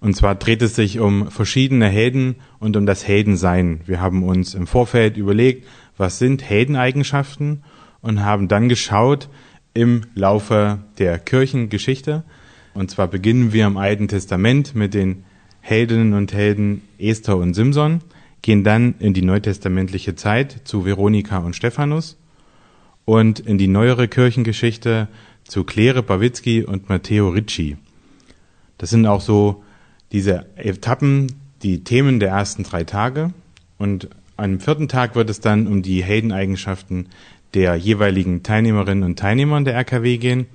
Und 0.00 0.14
zwar 0.14 0.34
dreht 0.34 0.62
es 0.62 0.74
sich 0.74 1.00
um 1.00 1.30
verschiedene 1.30 1.88
Helden 1.88 2.36
und 2.60 2.76
um 2.76 2.86
das 2.86 3.06
Heldensein. 3.06 3.80
Wir 3.86 4.00
haben 4.00 4.22
uns 4.22 4.54
im 4.54 4.66
Vorfeld 4.66 5.16
überlegt, 5.16 5.66
was 5.96 6.18
sind 6.18 6.42
Heldeneigenschaften 6.42 7.62
und 8.08 8.24
haben 8.24 8.48
dann 8.48 8.70
geschaut 8.70 9.28
im 9.74 10.00
Laufe 10.14 10.78
der 10.96 11.18
Kirchengeschichte, 11.18 12.24
und 12.72 12.90
zwar 12.90 13.06
beginnen 13.06 13.52
wir 13.52 13.66
im 13.66 13.76
Alten 13.76 14.08
Testament 14.08 14.74
mit 14.74 14.94
den 14.94 15.24
Heldinnen 15.60 16.14
und 16.14 16.32
Helden 16.32 16.80
Esther 16.98 17.36
und 17.36 17.52
Simson, 17.52 18.00
gehen 18.40 18.64
dann 18.64 18.94
in 18.98 19.12
die 19.12 19.22
neutestamentliche 19.22 20.14
Zeit 20.14 20.62
zu 20.64 20.86
Veronika 20.86 21.38
und 21.38 21.54
Stephanus 21.54 22.16
und 23.04 23.40
in 23.40 23.58
die 23.58 23.68
neuere 23.68 24.08
Kirchengeschichte 24.08 25.08
zu 25.44 25.64
Claire 25.64 26.02
Bawitzki 26.02 26.64
und 26.64 26.88
Matteo 26.88 27.28
Ricci. 27.28 27.76
Das 28.78 28.88
sind 28.88 29.04
auch 29.04 29.20
so 29.20 29.62
diese 30.12 30.46
Etappen, 30.56 31.26
die 31.62 31.84
Themen 31.84 32.20
der 32.20 32.30
ersten 32.30 32.62
drei 32.62 32.84
Tage. 32.84 33.34
Und 33.76 34.08
am 34.38 34.60
vierten 34.60 34.88
Tag 34.88 35.14
wird 35.14 35.28
es 35.28 35.40
dann 35.40 35.66
um 35.66 35.82
die 35.82 36.02
Heldeneigenschaften 36.02 37.08
der 37.54 37.76
jeweiligen 37.76 38.42
Teilnehmerinnen 38.42 39.04
und 39.04 39.18
Teilnehmer 39.18 39.60
der 39.62 39.74
RKW 39.74 40.18
gehen. 40.18 40.46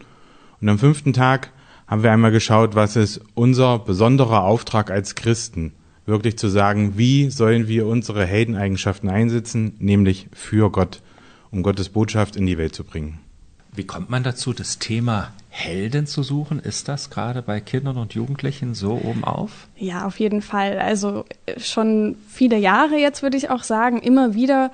Und 0.62 0.70
am 0.70 0.80
fünften 0.80 1.14
Tag 1.14 1.52
haben 1.88 2.04
wir 2.04 2.12
einmal 2.12 2.32
geschaut, 2.32 2.76
was 2.76 2.96
ist 2.96 3.22
unser 3.34 3.80
besonderer 3.80 4.44
Auftrag 4.44 4.92
als 4.92 5.16
Christen, 5.16 5.74
wirklich 6.06 6.38
zu 6.38 6.48
sagen, 6.48 6.98
wie 6.98 7.30
sollen 7.30 7.68
wir 7.68 7.88
unsere 7.88 8.26
Heldeneigenschaften 8.26 9.10
einsetzen, 9.10 9.76
nämlich 9.80 10.28
für 10.34 10.72
Gott, 10.72 11.02
um 11.52 11.64
Gottes 11.64 11.90
Botschaft 11.90 12.36
in 12.36 12.46
die 12.46 12.58
Welt 12.58 12.76
zu 12.76 12.84
bringen. 12.84 13.20
Wie 13.76 13.86
kommt 13.86 14.10
man 14.12 14.24
dazu, 14.24 14.54
das 14.54 14.78
Thema 14.78 15.32
Helden 15.50 16.06
zu 16.06 16.22
suchen? 16.22 16.60
Ist 16.60 16.88
das 16.88 17.10
gerade 17.10 17.42
bei 17.42 17.60
Kindern 17.60 17.98
und 17.98 18.14
Jugendlichen 18.14 18.76
so 18.76 18.94
oben 19.04 19.24
auf? 19.24 19.68
Ja, 19.76 20.06
auf 20.06 20.20
jeden 20.20 20.44
Fall. 20.44 20.78
Also 20.78 21.26
äh, 21.48 21.60
schon 21.60 22.16
viele 22.28 22.58
Jahre 22.58 22.98
jetzt 22.98 23.24
würde 23.24 23.38
ich 23.38 23.50
auch 23.50 23.64
sagen, 23.64 24.00
immer 24.00 24.36
wieder 24.36 24.72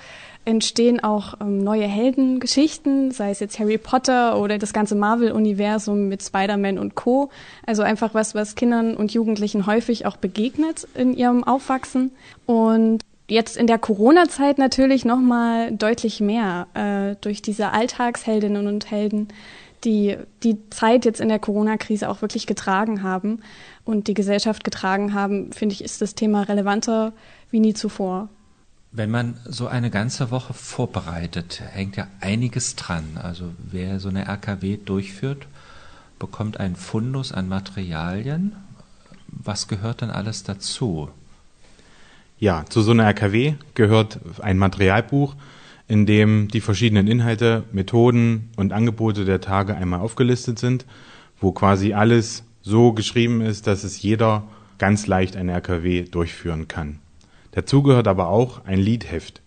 entstehen 0.50 1.02
auch 1.02 1.36
ähm, 1.40 1.60
neue 1.60 1.86
Heldengeschichten, 1.86 3.12
sei 3.12 3.30
es 3.30 3.40
jetzt 3.40 3.60
Harry 3.60 3.78
Potter 3.78 4.40
oder 4.40 4.58
das 4.58 4.74
ganze 4.74 4.96
Marvel-Universum 4.96 6.10
mit 6.10 6.24
Spider-Man 6.24 6.80
und 6.80 6.96
Co. 6.96 7.30
Also 7.66 7.84
einfach 7.84 8.16
was, 8.16 8.34
was 8.34 8.56
Kindern 8.56 8.98
und 8.98 9.14
Jugendlichen 9.14 9.68
häufig 9.68 10.08
auch 10.08 10.18
begegnet 10.18 10.88
in 10.96 11.14
ihrem 11.14 11.44
Aufwachsen. 11.44 12.12
Und 12.48 13.02
jetzt 13.28 13.58
in 13.58 13.68
der 13.68 13.78
Corona-Zeit 13.78 14.58
natürlich 14.58 15.06
nochmal 15.06 15.72
deutlich 15.72 16.20
mehr 16.20 16.68
äh, 16.74 17.16
durch 17.22 17.44
diese 17.44 17.72
Alltagsheldinnen 17.72 18.66
und 18.66 18.90
Helden, 18.90 19.28
die 19.84 20.18
die 20.42 20.58
Zeit 20.72 21.06
jetzt 21.06 21.22
in 21.22 21.30
der 21.30 21.40
Corona-Krise 21.40 22.10
auch 22.10 22.24
wirklich 22.24 22.48
getragen 22.48 23.04
haben 23.04 23.42
und 23.86 24.08
die 24.08 24.16
Gesellschaft 24.16 24.64
getragen 24.64 25.14
haben, 25.14 25.54
finde 25.54 25.74
ich, 25.74 25.84
ist 25.84 26.02
das 26.02 26.16
Thema 26.16 26.42
relevanter 26.42 27.14
wie 27.52 27.60
nie 27.60 27.76
zuvor. 27.76 28.30
Wenn 28.92 29.12
man 29.12 29.36
so 29.46 29.68
eine 29.68 29.92
ganze 29.92 30.32
Woche 30.32 30.56
vorbereitet, 30.56 31.62
hängt 31.74 31.96
ja 31.96 32.08
einiges 32.22 32.76
dran. 32.76 33.20
Also 33.22 33.54
wer 33.60 34.00
so 34.00 34.10
eine 34.10 34.28
RKW 34.28 34.78
durchführt, 34.78 35.46
bekommt 36.18 36.60
einen 36.60 36.76
Fundus 36.76 37.32
an 37.32 37.48
Materialien. 37.48 38.56
Was 39.28 39.68
gehört 39.68 40.02
denn 40.02 40.10
alles 40.10 40.42
dazu? 40.42 41.10
Ja, 42.40 42.66
zu 42.68 42.82
so 42.82 42.92
einer 42.92 43.06
RKW 43.06 43.54
gehört 43.76 44.20
ein 44.42 44.58
Materialbuch, 44.58 45.36
in 45.88 46.08
dem 46.08 46.48
die 46.48 46.62
verschiedenen 46.62 47.08
Inhalte, 47.08 47.66
Methoden 47.72 48.50
und 48.56 48.74
Angebote 48.74 49.24
der 49.24 49.40
Tage 49.40 49.76
einmal 49.76 50.00
aufgelistet 50.00 50.58
sind, 50.58 50.86
wo 51.40 51.52
quasi 51.52 51.94
alles 51.94 52.44
so 52.64 52.94
geschrieben 52.94 53.42
ist, 53.42 53.68
dass 53.68 53.84
es 53.84 54.02
jeder 54.02 54.48
ganz 54.80 55.06
leicht 55.06 55.36
eine 55.36 55.52
RKW 55.52 56.06
durchführen 56.06 56.68
kann. 56.68 57.00
Dazu 57.52 57.82
gehört 57.84 58.08
aber 58.08 58.30
auch 58.30 58.66
ein 58.66 58.80
Liedheft. 58.80 59.42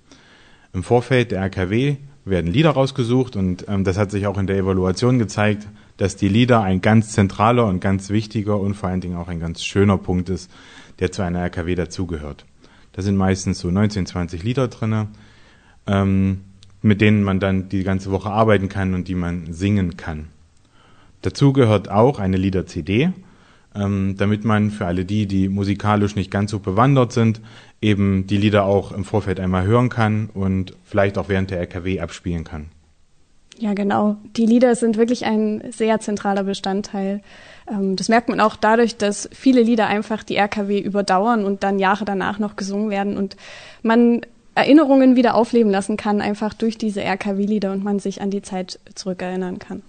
Im 0.73 0.83
Vorfeld 0.83 1.31
der 1.31 1.41
RKW 1.43 1.97
werden 2.25 2.53
Lieder 2.53 2.71
rausgesucht 2.71 3.37
und 3.37 3.67
ähm, 3.69 3.85
das 3.85 3.99
hat 3.99 4.11
sich 4.11 4.27
auch 4.27 4.39
in 4.39 4.47
der 4.47 4.57
Evaluation 4.57 5.19
gezeigt, 5.19 5.67
dass 5.97 6.17
die 6.17 6.29
Lieder 6.29 6.63
ein 6.63 6.81
ganz 6.81 7.13
zentraler 7.13 7.67
und 7.67 7.81
ganz 7.81 8.11
wichtiger 8.11 8.59
und 8.59 8.75
vor 8.75 8.89
allen 8.89 9.01
Dingen 9.01 9.17
auch 9.17 9.29
ein 9.29 9.41
ganz 9.41 9.65
schöner 9.65 9.99
Punkt 9.99 10.29
ist, 10.29 10.51
der 10.99 11.13
zu 11.13 11.23
einer 11.23 11.41
RKW 11.41 11.75
dazugehört. 11.75 12.45
Da 12.93 13.03
sind 13.03 13.17
meistens 13.17 13.59
so 13.59 13.71
19, 13.71 14.07
20 14.07 14.43
Lieder 14.43 14.69
drinne, 14.69 15.09
ähm, 15.87 16.43
mit 16.81 17.01
denen 17.01 17.23
man 17.23 17.41
dann 17.41 17.69
die 17.69 17.85
ganze 17.85 18.11
Woche 18.11 18.31
arbeiten 18.31 18.69
kann 18.69 18.95
und 18.95 19.09
die 19.09 19.15
man 19.15 19.53
singen 19.53 19.97
kann. 19.97 20.29
Dazu 21.23 21.53
gehört 21.53 21.91
auch 21.91 22.19
eine 22.19 22.37
Lieder-CD, 22.37 23.13
ähm, 23.75 24.17
damit 24.19 24.45
man 24.45 24.71
für 24.71 24.87
alle 24.87 25.05
die, 25.05 25.27
die 25.27 25.49
musikalisch 25.49 26.17
nicht 26.17 26.31
ganz 26.31 26.51
so 26.51 26.59
bewandert 26.59 27.13
sind, 27.13 27.41
eben 27.81 28.27
die 28.27 28.37
Lieder 28.37 28.65
auch 28.65 28.93
im 28.93 29.05
Vorfeld 29.05 29.41
einmal 29.41 29.65
hören 29.65 29.89
kann 29.89 30.31
und 30.33 30.75
vielleicht 30.85 31.19
auch 31.19 31.29
während 31.29 31.51
der 31.51 31.61
RKW 31.61 32.01
abspielen 32.01 32.45
kann. 32.45 32.67
Ja, 33.59 33.75
genau. 33.75 34.17
Die 34.37 34.47
Lieder 34.47 34.75
sind 34.75 34.97
wirklich 34.97 35.25
ein 35.25 35.63
sehr 35.71 36.01
zentraler 36.01 36.45
Bestandteil. 36.45 37.21
Ähm, 37.71 37.97
das 37.97 38.09
merkt 38.09 38.29
man 38.29 38.41
auch 38.41 38.57
dadurch, 38.57 38.97
dass 38.97 39.29
viele 39.33 39.63
Lieder 39.63 39.87
einfach 39.87 40.23
die 40.25 40.37
RKW 40.37 40.81
überdauern 40.81 41.45
und 41.45 41.63
dann 41.63 41.79
Jahre 41.79 42.05
danach 42.05 42.39
noch 42.39 42.57
gesungen 42.57 42.91
werden 42.91 43.17
und 43.17 43.37
man 43.83 44.23
Erinnerungen 44.55 45.17
wieder 45.17 45.35
aufleben 45.35 45.71
lassen 45.71 45.97
kann, 45.97 46.21
einfach 46.21 46.53
durch 46.55 46.77
diese 46.77 47.03
RKW-Lieder 47.03 47.73
und 47.73 47.85
man 47.85 47.99
sich 47.99 48.21
an 48.21 48.31
die 48.31 48.43
Zeit 48.43 48.81
zurückerinnern 48.95 49.59
kann. 49.59 49.83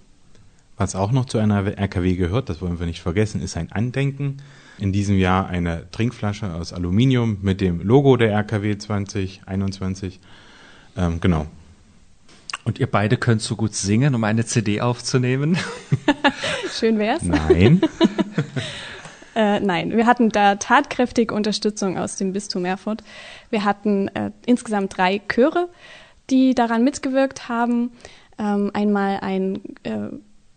Was 0.76 0.96
auch 0.96 1.12
noch 1.12 1.26
zu 1.26 1.38
einer 1.38 1.78
RKW 1.78 2.16
gehört, 2.16 2.48
das 2.48 2.60
wollen 2.60 2.80
wir 2.80 2.86
nicht 2.86 3.00
vergessen, 3.00 3.40
ist 3.40 3.56
ein 3.56 3.70
Andenken. 3.70 4.38
In 4.78 4.92
diesem 4.92 5.16
Jahr 5.16 5.46
eine 5.46 5.88
Trinkflasche 5.92 6.52
aus 6.52 6.72
Aluminium 6.72 7.38
mit 7.42 7.60
dem 7.60 7.80
Logo 7.80 8.16
der 8.16 8.32
RKW 8.32 8.76
2021. 8.76 10.18
Ähm, 10.96 11.20
genau. 11.20 11.46
Und 12.64 12.80
ihr 12.80 12.88
beide 12.88 13.16
könnt 13.16 13.40
so 13.40 13.54
gut 13.54 13.74
singen, 13.74 14.16
um 14.16 14.24
eine 14.24 14.44
CD 14.46 14.80
aufzunehmen? 14.80 15.56
Schön 16.72 16.98
wär's. 16.98 17.22
Nein. 17.22 17.80
äh, 19.36 19.60
nein, 19.60 19.96
wir 19.96 20.06
hatten 20.06 20.30
da 20.30 20.56
tatkräftige 20.56 21.34
Unterstützung 21.34 21.98
aus 21.98 22.16
dem 22.16 22.32
Bistum 22.32 22.64
Erfurt. 22.64 23.04
Wir 23.50 23.64
hatten 23.64 24.08
äh, 24.08 24.32
insgesamt 24.46 24.96
drei 24.96 25.20
Chöre, 25.28 25.68
die 26.30 26.54
daran 26.54 26.82
mitgewirkt 26.82 27.48
haben. 27.48 27.92
Ähm, 28.38 28.70
einmal 28.72 29.20
ein 29.20 29.60
äh, 29.84 30.08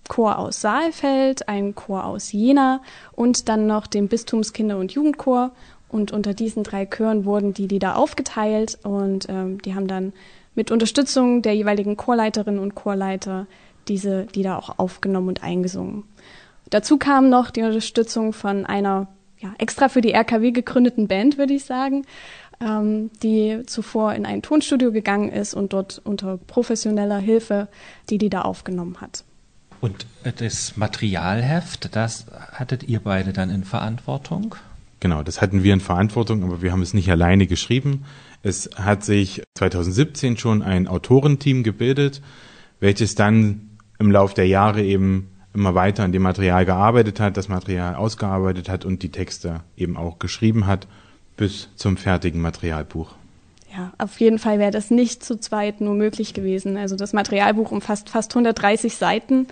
Chor 0.08 0.40
aus 0.40 0.62
Saalfeld, 0.62 1.48
ein 1.48 1.76
Chor 1.76 2.06
aus 2.06 2.32
Jena 2.32 2.82
und 3.14 3.50
dann 3.50 3.68
noch 3.68 3.88
den 3.88 4.10
Bistumskinder- 4.10 4.78
und 4.78 4.92
Jugendchor. 4.92 5.52
Und 5.90 6.12
unter 6.12 6.34
diesen 6.34 6.64
drei 6.64 6.86
Chören 6.86 7.26
wurden 7.26 7.54
die 7.54 7.68
Lieder 7.68 7.98
aufgeteilt 7.98 8.78
und 8.84 9.28
ähm, 9.30 9.62
die 9.62 9.74
haben 9.74 9.88
dann 9.88 10.14
mit 10.54 10.72
Unterstützung 10.72 11.42
der 11.42 11.56
jeweiligen 11.56 11.96
Chorleiterinnen 11.96 12.60
und 12.60 12.76
Chorleiter 12.76 13.48
diese 13.88 14.28
Lieder 14.34 14.58
auch 14.58 14.80
aufgenommen 14.80 15.30
und 15.30 15.44
eingesungen. 15.44 16.04
Dazu 16.70 16.98
kam 16.98 17.30
noch 17.30 17.52
die 17.52 17.62
Unterstützung 17.62 18.34
von 18.34 18.66
einer 18.66 19.08
ja, 19.40 19.54
extra 19.60 19.88
für 19.88 20.02
die 20.02 20.12
RKW 20.12 20.52
gegründeten 20.52 21.08
Band, 21.08 21.38
würde 21.38 21.54
ich 21.54 21.64
sagen, 21.64 22.06
ähm, 22.60 23.12
die 23.22 23.62
zuvor 23.66 24.14
in 24.14 24.26
ein 24.26 24.42
Tonstudio 24.42 24.92
gegangen 24.92 25.32
ist 25.32 25.54
und 25.54 25.74
dort 25.74 26.02
unter 26.04 26.38
professioneller 26.38 27.20
Hilfe 27.20 27.68
die 28.10 28.18
Lieder 28.18 28.46
aufgenommen 28.46 29.00
hat. 29.00 29.24
Und 29.80 30.06
das 30.40 30.76
Materialheft, 30.78 31.96
das 31.96 32.26
hattet 32.52 32.84
ihr 32.84 33.00
beide 33.00 33.34
dann 33.34 33.50
in 33.50 33.64
Verantwortung? 33.64 34.56
Genau, 35.00 35.22
das 35.22 35.42
hatten 35.42 35.64
wir 35.64 35.74
in 35.74 35.80
Verantwortung, 35.80 36.44
aber 36.44 36.62
wir 36.62 36.72
haben 36.72 36.82
es 36.82 36.94
nicht 36.94 37.10
alleine 37.12 37.46
geschrieben. 37.46 38.06
Es 38.42 38.70
hat 38.76 39.04
sich 39.04 39.44
2017 39.56 40.38
schon 40.38 40.64
ein 40.64 40.88
Autorenteam 40.88 41.64
gebildet, 41.64 42.22
welches 42.80 43.14
dann 43.16 43.70
im 44.00 44.12
Lauf 44.12 44.34
der 44.34 44.48
Jahre 44.48 44.84
eben 44.84 45.30
immer 45.54 45.76
weiter 45.76 46.04
an 46.04 46.12
dem 46.12 46.22
Material 46.22 46.66
gearbeitet 46.66 47.20
hat, 47.20 47.38
das 47.38 47.48
Material 47.48 47.96
ausgearbeitet 47.96 48.70
hat 48.70 48.86
und 48.86 49.04
die 49.04 49.10
Texte 49.10 49.62
eben 49.76 49.98
auch 49.98 50.20
geschrieben 50.20 50.68
hat 50.68 50.88
bis 51.36 51.70
zum 51.76 51.98
fertigen 51.98 52.42
Materialbuch. 52.42 53.16
Ja, 53.78 53.94
auf 54.00 54.20
jeden 54.20 54.40
Fall 54.40 54.58
wäre 54.58 54.72
das 54.72 54.90
nicht 54.90 55.24
zu 55.24 55.40
zweit 55.40 55.82
nur 55.82 55.94
möglich 55.94 56.34
gewesen. 56.34 56.78
Also 56.78 56.96
das 56.96 57.14
Materialbuch 57.14 57.72
umfasst 57.72 58.10
fast 58.10 58.32
130 58.32 58.96
Seiten. 58.96 59.48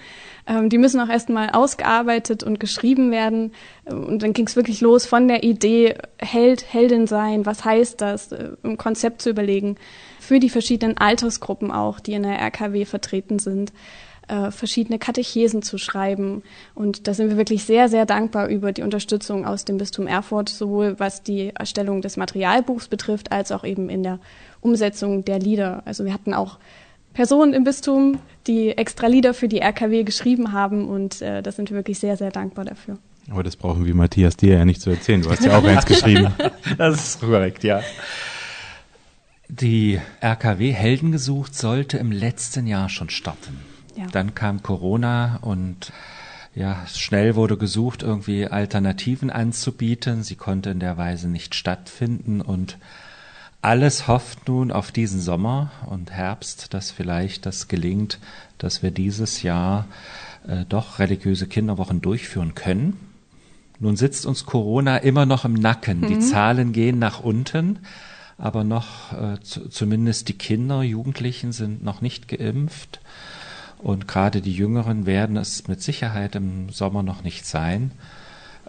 Ähm, 0.47 0.69
die 0.69 0.79
müssen 0.79 0.99
auch 0.99 1.09
erstmal 1.09 1.51
ausgearbeitet 1.51 2.41
und 2.41 2.59
geschrieben 2.59 3.11
werden. 3.11 3.53
Und 3.85 4.23
dann 4.23 4.33
ging 4.33 4.47
es 4.47 4.55
wirklich 4.55 4.81
los 4.81 5.05
von 5.05 5.27
der 5.27 5.43
Idee, 5.43 5.93
Held, 6.17 6.73
Heldin 6.73 7.05
sein, 7.05 7.45
was 7.45 7.63
heißt 7.63 8.01
das, 8.01 8.31
äh, 8.31 8.49
ein 8.63 8.77
Konzept 8.77 9.21
zu 9.21 9.29
überlegen, 9.29 9.75
für 10.19 10.39
die 10.39 10.49
verschiedenen 10.49 10.97
Altersgruppen 10.97 11.71
auch, 11.71 11.99
die 11.99 12.13
in 12.13 12.23
der 12.23 12.39
RKW 12.39 12.85
vertreten 12.85 13.37
sind 13.37 13.73
äh, 14.27 14.51
verschiedene 14.51 14.99
Katechesen 14.99 15.61
zu 15.61 15.77
schreiben. 15.77 16.43
Und 16.73 17.07
da 17.07 17.13
sind 17.13 17.29
wir 17.29 17.37
wirklich 17.37 17.63
sehr, 17.63 17.89
sehr 17.89 18.05
dankbar 18.05 18.47
über 18.47 18.71
die 18.71 18.81
Unterstützung 18.81 19.45
aus 19.45 19.65
dem 19.65 19.77
Bistum 19.77 20.07
Erfurt, 20.07 20.49
sowohl 20.49 20.99
was 20.99 21.23
die 21.23 21.51
Erstellung 21.55 22.01
des 22.01 22.17
Materialbuchs 22.17 22.87
betrifft, 22.87 23.31
als 23.31 23.51
auch 23.51 23.63
eben 23.63 23.89
in 23.89 24.03
der 24.03 24.19
Umsetzung 24.61 25.25
der 25.25 25.39
Lieder. 25.39 25.83
Also 25.85 26.05
wir 26.05 26.13
hatten 26.13 26.33
auch 26.33 26.57
Personen 27.13 27.53
im 27.53 27.63
Bistum, 27.63 28.19
die 28.45 28.77
extra 28.77 29.07
Lieder 29.07 29.33
für 29.33 29.47
die 29.47 29.59
RKW 29.59 30.03
geschrieben 30.03 30.51
haben 30.51 30.89
und 30.89 31.21
äh, 31.21 31.41
da 31.41 31.51
sind 31.51 31.69
wir 31.69 31.77
wirklich 31.77 31.97
sehr, 31.97 32.17
sehr 32.17 32.29
dankbar 32.29 32.65
dafür. 32.65 32.97
Aber 33.31 33.41
das 33.41 33.55
brauchen 33.55 33.85
wir 33.85 33.95
Matthias 33.95 34.37
dir 34.37 34.57
ja 34.57 34.65
nicht 34.65 34.81
zu 34.81 34.91
erzählen. 34.91 35.21
Du 35.21 35.31
hast 35.31 35.43
ja 35.43 35.57
auch 35.57 35.63
eins 35.63 35.85
geschrieben. 35.85 36.33
Das 36.77 36.95
ist 36.95 37.19
korrekt, 37.21 37.63
ja. 37.63 37.81
Die 39.47 39.99
RKW 40.21 40.71
Helden 40.71 41.11
gesucht 41.11 41.55
sollte 41.55 41.97
im 41.97 42.11
letzten 42.11 42.67
Jahr 42.67 42.89
schon 42.89 43.09
starten. 43.09 43.59
Ja. 43.95 44.07
Dann 44.11 44.35
kam 44.35 44.61
Corona 44.63 45.37
und 45.41 45.91
ja, 46.53 46.85
schnell 46.87 47.35
wurde 47.35 47.57
gesucht, 47.57 48.01
irgendwie 48.01 48.47
Alternativen 48.47 49.29
anzubieten. 49.29 50.23
Sie 50.23 50.35
konnte 50.35 50.69
in 50.69 50.79
der 50.79 50.97
Weise 50.97 51.27
nicht 51.27 51.53
stattfinden 51.53 52.41
und 52.41 52.77
alles 53.61 54.07
hofft 54.07 54.47
nun 54.47 54.71
auf 54.71 54.91
diesen 54.91 55.19
Sommer 55.19 55.71
und 55.87 56.11
Herbst, 56.11 56.73
dass 56.73 56.91
vielleicht 56.91 57.45
das 57.45 57.67
gelingt, 57.67 58.19
dass 58.57 58.83
wir 58.83 58.91
dieses 58.91 59.41
Jahr 59.41 59.87
äh, 60.47 60.65
doch 60.69 60.99
religiöse 60.99 61.47
Kinderwochen 61.47 61.99
durchführen 61.99 62.53
können. 62.53 62.99
Nun 63.79 63.97
sitzt 63.97 64.25
uns 64.25 64.45
Corona 64.45 64.97
immer 64.97 65.25
noch 65.25 65.45
im 65.45 65.53
Nacken. 65.53 66.01
Mhm. 66.01 66.07
Die 66.07 66.19
Zahlen 66.19 66.71
gehen 66.73 66.99
nach 66.99 67.21
unten, 67.21 67.79
aber 68.37 68.63
noch 68.63 69.13
äh, 69.13 69.39
zumindest 69.41 70.29
die 70.29 70.37
Kinder, 70.37 70.83
Jugendlichen 70.83 71.51
sind 71.51 71.83
noch 71.83 72.01
nicht 72.01 72.27
geimpft. 72.27 72.99
Und 73.79 74.07
gerade 74.07 74.41
die 74.41 74.53
Jüngeren 74.53 75.05
werden 75.05 75.37
es 75.37 75.67
mit 75.67 75.81
Sicherheit 75.81 76.35
im 76.35 76.69
Sommer 76.69 77.03
noch 77.03 77.23
nicht 77.23 77.45
sein. 77.45 77.91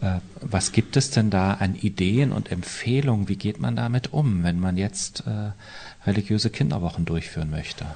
Äh, 0.01 0.19
was 0.41 0.73
gibt 0.73 0.97
es 0.97 1.11
denn 1.11 1.31
da 1.31 1.55
an 1.55 1.75
Ideen 1.75 2.33
und 2.33 2.53
Empfehlungen? 2.53 3.29
Wie 3.29 3.37
geht 3.37 3.61
man 3.61 3.77
damit 3.77 4.13
um, 4.13 4.43
wenn 4.45 4.61
man 4.61 4.77
jetzt 4.77 5.25
äh, 5.27 5.53
religiöse 6.07 6.51
Kinderwochen 6.51 7.05
durchführen 7.05 7.51
möchte? 7.51 7.87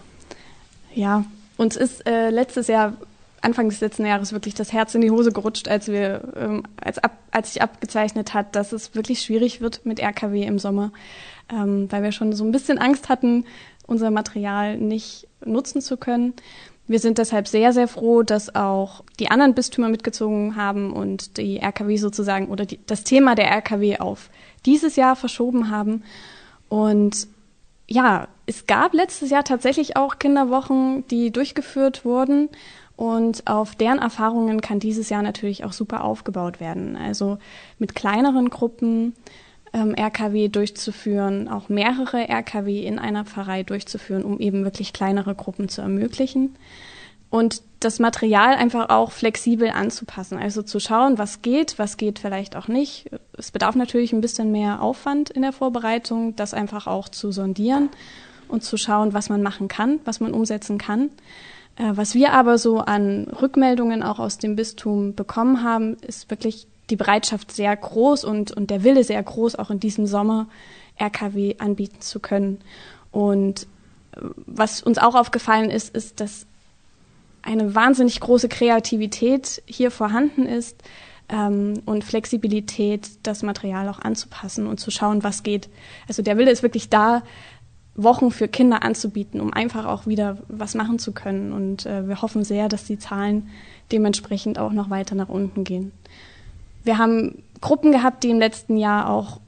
Ja, 0.94 1.24
uns 1.56 1.76
ist 1.76 2.06
äh, 2.08 2.30
letztes 2.30 2.68
Jahr, 2.68 2.94
Anfang 3.42 3.68
des 3.68 3.80
letzten 3.80 4.06
Jahres, 4.06 4.32
wirklich 4.32 4.54
das 4.54 4.72
Herz 4.72 4.94
in 4.94 5.02
die 5.02 5.10
Hose 5.10 5.32
gerutscht, 5.32 5.68
als 5.68 5.88
wir, 5.88 6.32
ähm, 6.36 6.62
als, 6.76 6.98
ab, 6.98 7.18
als 7.30 7.52
sich 7.52 7.62
abgezeichnet 7.62 8.34
hat, 8.34 8.56
dass 8.56 8.72
es 8.72 8.94
wirklich 8.94 9.20
schwierig 9.20 9.60
wird 9.60 9.84
mit 9.84 10.00
RKW 10.00 10.42
im 10.42 10.58
Sommer, 10.58 10.92
ähm, 11.50 11.90
weil 11.90 12.02
wir 12.02 12.12
schon 12.12 12.32
so 12.32 12.44
ein 12.44 12.52
bisschen 12.52 12.78
Angst 12.78 13.08
hatten, 13.08 13.44
unser 13.86 14.10
Material 14.10 14.78
nicht 14.78 15.26
nutzen 15.44 15.80
zu 15.80 15.96
können. 15.96 16.34
Wir 16.90 16.98
sind 16.98 17.18
deshalb 17.18 17.46
sehr, 17.46 17.72
sehr 17.72 17.86
froh, 17.86 18.24
dass 18.24 18.56
auch 18.56 19.04
die 19.20 19.30
anderen 19.30 19.54
Bistümer 19.54 19.88
mitgezogen 19.88 20.56
haben 20.56 20.92
und 20.92 21.36
die 21.36 21.58
RKW 21.58 21.96
sozusagen 21.96 22.48
oder 22.48 22.66
die, 22.66 22.80
das 22.84 23.04
Thema 23.04 23.36
der 23.36 23.48
RKW 23.48 23.98
auf 23.98 24.28
dieses 24.66 24.96
Jahr 24.96 25.14
verschoben 25.14 25.70
haben. 25.70 26.02
Und 26.68 27.28
ja, 27.86 28.26
es 28.46 28.66
gab 28.66 28.92
letztes 28.92 29.30
Jahr 29.30 29.44
tatsächlich 29.44 29.96
auch 29.96 30.18
Kinderwochen, 30.18 31.06
die 31.06 31.30
durchgeführt 31.30 32.04
wurden. 32.04 32.48
Und 32.96 33.46
auf 33.46 33.76
deren 33.76 34.00
Erfahrungen 34.00 34.60
kann 34.60 34.80
dieses 34.80 35.10
Jahr 35.10 35.22
natürlich 35.22 35.62
auch 35.62 35.72
super 35.72 36.02
aufgebaut 36.02 36.58
werden. 36.58 36.96
Also 36.96 37.38
mit 37.78 37.94
kleineren 37.94 38.50
Gruppen, 38.50 39.14
ähm, 39.72 39.94
RKW 39.94 40.48
durchzuführen, 40.48 41.48
auch 41.48 41.68
mehrere 41.68 42.28
RKW 42.28 42.84
in 42.84 42.98
einer 42.98 43.24
Pfarrei 43.24 43.62
durchzuführen, 43.62 44.24
um 44.24 44.38
eben 44.38 44.64
wirklich 44.64 44.92
kleinere 44.92 45.34
Gruppen 45.34 45.68
zu 45.68 45.80
ermöglichen. 45.80 46.56
Und 47.30 47.62
das 47.78 48.00
Material 48.00 48.54
einfach 48.54 48.90
auch 48.90 49.12
flexibel 49.12 49.70
anzupassen. 49.70 50.36
Also 50.36 50.62
zu 50.62 50.80
schauen, 50.80 51.16
was 51.16 51.42
geht, 51.42 51.78
was 51.78 51.96
geht 51.96 52.18
vielleicht 52.18 52.56
auch 52.56 52.66
nicht. 52.66 53.08
Es 53.38 53.52
bedarf 53.52 53.76
natürlich 53.76 54.12
ein 54.12 54.20
bisschen 54.20 54.50
mehr 54.50 54.82
Aufwand 54.82 55.30
in 55.30 55.42
der 55.42 55.52
Vorbereitung, 55.52 56.34
das 56.34 56.52
einfach 56.52 56.88
auch 56.88 57.08
zu 57.08 57.30
sondieren 57.30 57.88
und 58.48 58.64
zu 58.64 58.76
schauen, 58.76 59.14
was 59.14 59.28
man 59.28 59.42
machen 59.42 59.68
kann, 59.68 60.00
was 60.04 60.18
man 60.18 60.32
umsetzen 60.32 60.76
kann. 60.76 61.10
Äh, 61.76 61.92
was 61.94 62.14
wir 62.14 62.32
aber 62.32 62.58
so 62.58 62.78
an 62.78 63.28
Rückmeldungen 63.40 64.02
auch 64.02 64.18
aus 64.18 64.38
dem 64.38 64.56
Bistum 64.56 65.14
bekommen 65.14 65.62
haben, 65.62 65.96
ist 66.06 66.30
wirklich 66.30 66.66
die 66.90 66.96
Bereitschaft 66.96 67.52
sehr 67.52 67.74
groß 67.76 68.24
und, 68.24 68.52
und 68.52 68.70
der 68.70 68.84
Wille 68.84 69.04
sehr 69.04 69.22
groß, 69.22 69.56
auch 69.56 69.70
in 69.70 69.80
diesem 69.80 70.06
Sommer 70.06 70.48
RKW 70.98 71.56
anbieten 71.58 72.00
zu 72.00 72.20
können. 72.20 72.60
Und 73.10 73.62
äh, 74.12 74.20
was 74.46 74.82
uns 74.82 74.98
auch 74.98 75.14
aufgefallen 75.14 75.70
ist, 75.70 75.94
ist, 75.94 76.20
dass 76.20 76.46
eine 77.42 77.74
wahnsinnig 77.74 78.20
große 78.20 78.48
Kreativität 78.48 79.62
hier 79.66 79.90
vorhanden 79.90 80.44
ist 80.46 80.82
ähm, 81.28 81.80
und 81.86 82.04
Flexibilität, 82.04 83.08
das 83.22 83.42
Material 83.42 83.88
auch 83.88 84.00
anzupassen 84.00 84.66
und 84.66 84.78
zu 84.78 84.90
schauen, 84.90 85.22
was 85.22 85.42
geht. 85.42 85.70
Also 86.06 86.22
der 86.22 86.36
Wille 86.36 86.50
ist 86.50 86.62
wirklich 86.62 86.90
da, 86.90 87.22
Wochen 87.96 88.30
für 88.30 88.48
Kinder 88.48 88.82
anzubieten, 88.82 89.40
um 89.40 89.52
einfach 89.52 89.84
auch 89.84 90.06
wieder 90.06 90.38
was 90.48 90.74
machen 90.74 90.98
zu 90.98 91.12
können. 91.12 91.52
Und 91.52 91.86
äh, 91.86 92.06
wir 92.08 92.22
hoffen 92.22 92.44
sehr, 92.44 92.68
dass 92.68 92.84
die 92.84 92.98
Zahlen 92.98 93.50
dementsprechend 93.92 94.58
auch 94.58 94.72
noch 94.72 94.90
weiter 94.90 95.14
nach 95.14 95.28
unten 95.28 95.64
gehen. 95.64 95.92
Wir 96.84 96.98
haben 96.98 97.42
Gruppen 97.60 97.92
gehabt, 97.92 98.24
die 98.24 98.30
im 98.30 98.38
letzten 98.38 98.76
Jahr 98.76 99.10
auch 99.10 99.40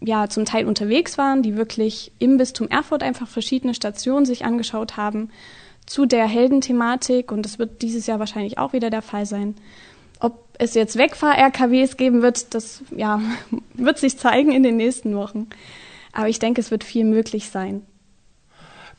ja 0.00 0.28
zum 0.28 0.44
Teil 0.44 0.66
unterwegs 0.66 1.18
waren, 1.18 1.42
die 1.42 1.56
wirklich 1.56 2.12
im 2.18 2.36
Bistum 2.38 2.68
Erfurt 2.68 3.02
einfach 3.02 3.28
verschiedene 3.28 3.74
Stationen 3.74 4.24
sich 4.24 4.44
angeschaut 4.44 4.96
haben 4.96 5.30
zu 5.86 6.06
der 6.06 6.26
Heldenthematik 6.26 7.32
und 7.32 7.42
das 7.42 7.58
wird 7.58 7.82
dieses 7.82 8.06
Jahr 8.06 8.18
wahrscheinlich 8.18 8.58
auch 8.58 8.72
wieder 8.72 8.90
der 8.90 9.02
Fall 9.02 9.26
sein. 9.26 9.54
Ob 10.20 10.44
es 10.58 10.74
jetzt 10.74 10.98
Wegfahr-RKWs 10.98 11.96
geben 11.96 12.22
wird, 12.22 12.54
das 12.54 12.82
ja, 12.94 13.20
wird 13.74 13.98
sich 13.98 14.18
zeigen 14.18 14.52
in 14.52 14.62
den 14.62 14.76
nächsten 14.76 15.16
Wochen. 15.16 15.48
Aber 16.12 16.28
ich 16.28 16.38
denke, 16.38 16.60
es 16.60 16.70
wird 16.70 16.84
viel 16.84 17.04
möglich 17.04 17.48
sein. 17.48 17.82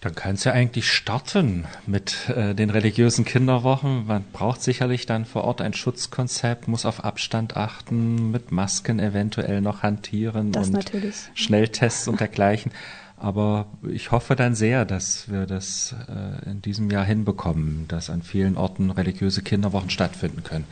Dann 0.02 0.16
kann 0.16 0.36
es 0.36 0.46
ja 0.46 0.54
eigentlich 0.54 0.90
starten 0.90 1.66
mit 1.86 2.30
äh, 2.30 2.56
den 2.56 2.70
religiösen 2.70 3.26
Kinderwochen. 3.26 4.08
Man 4.08 4.24
braucht 4.32 4.62
sicherlich 4.64 5.06
dann 5.06 5.26
vor 5.26 5.44
Ort 5.44 5.60
ein 5.60 5.74
Schutzkonzept, 5.74 6.70
muss 6.70 6.86
auf 6.86 7.04
Abstand 7.04 7.58
achten, 7.58 8.32
mit 8.32 8.54
Masken 8.54 9.00
eventuell 9.00 9.60
noch 9.60 9.84
hantieren 9.84 10.54
das 10.54 10.68
und 10.68 10.74
natürlich. 10.74 11.16
Schnelltests 11.34 12.08
und 12.08 12.22
dergleichen. 12.22 12.72
Aber 13.18 13.66
ich 13.92 14.12
hoffe 14.12 14.38
dann 14.38 14.56
sehr, 14.56 14.86
dass 14.86 15.30
wir 15.30 15.46
das 15.46 15.94
äh, 16.08 16.50
in 16.50 16.62
diesem 16.62 16.90
Jahr 16.90 17.04
hinbekommen, 17.04 17.86
dass 17.90 18.10
an 18.10 18.22
vielen 18.22 18.56
Orten 18.56 18.92
religiöse 18.92 19.42
Kinderwochen 19.42 19.90
stattfinden 19.90 20.46
können. 20.46 20.66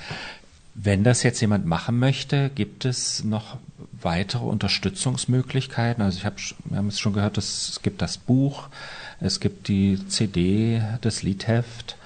Wenn 0.74 1.04
das 1.04 1.24
jetzt 1.24 1.42
jemand 1.42 1.66
machen 1.66 2.00
möchte, 2.00 2.50
gibt 2.54 2.86
es 2.86 3.26
noch 3.26 3.58
weitere 4.02 4.46
Unterstützungsmöglichkeiten? 4.46 6.02
Also 6.02 6.20
ich 6.20 6.26
habe, 6.26 6.36
wir 6.66 6.78
haben 6.78 6.88
es 6.88 7.00
schon 7.00 7.14
gehört, 7.14 7.38
es 7.38 7.80
gibt 7.84 8.02
das 8.02 8.18
Buch, 8.18 8.70
es 9.20 9.40
gibt 9.40 9.68
die 9.68 10.00
CD, 10.08 10.82
das 11.02 11.24
Liedheft. 11.24 11.98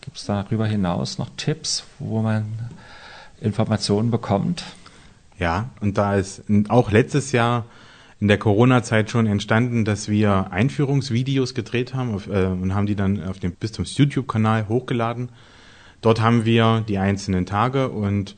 Gibt 0.00 0.16
es 0.16 0.24
darüber 0.24 0.66
hinaus 0.66 1.18
noch 1.18 1.30
Tipps, 1.36 1.84
wo 1.98 2.22
man 2.22 2.46
Informationen 3.40 4.10
bekommt? 4.10 4.64
Ja, 5.38 5.70
und 5.80 5.98
da 5.98 6.16
ist 6.16 6.42
auch 6.68 6.90
letztes 6.90 7.32
Jahr 7.32 7.64
in 8.20 8.28
der 8.28 8.38
Corona-Zeit 8.38 9.10
schon 9.10 9.26
entstanden, 9.26 9.84
dass 9.84 10.08
wir 10.08 10.52
Einführungsvideos 10.52 11.54
gedreht 11.54 11.94
haben 11.94 12.14
auf, 12.14 12.26
äh, 12.28 12.46
und 12.46 12.74
haben 12.74 12.86
die 12.86 12.94
dann 12.94 13.22
auf 13.24 13.38
dem 13.38 13.52
Bistums 13.52 13.96
YouTube-Kanal 13.96 14.68
hochgeladen. 14.68 15.30
Dort 16.02 16.20
haben 16.20 16.44
wir 16.44 16.84
die 16.86 16.98
einzelnen 16.98 17.46
Tage 17.46 17.88
und 17.88 18.36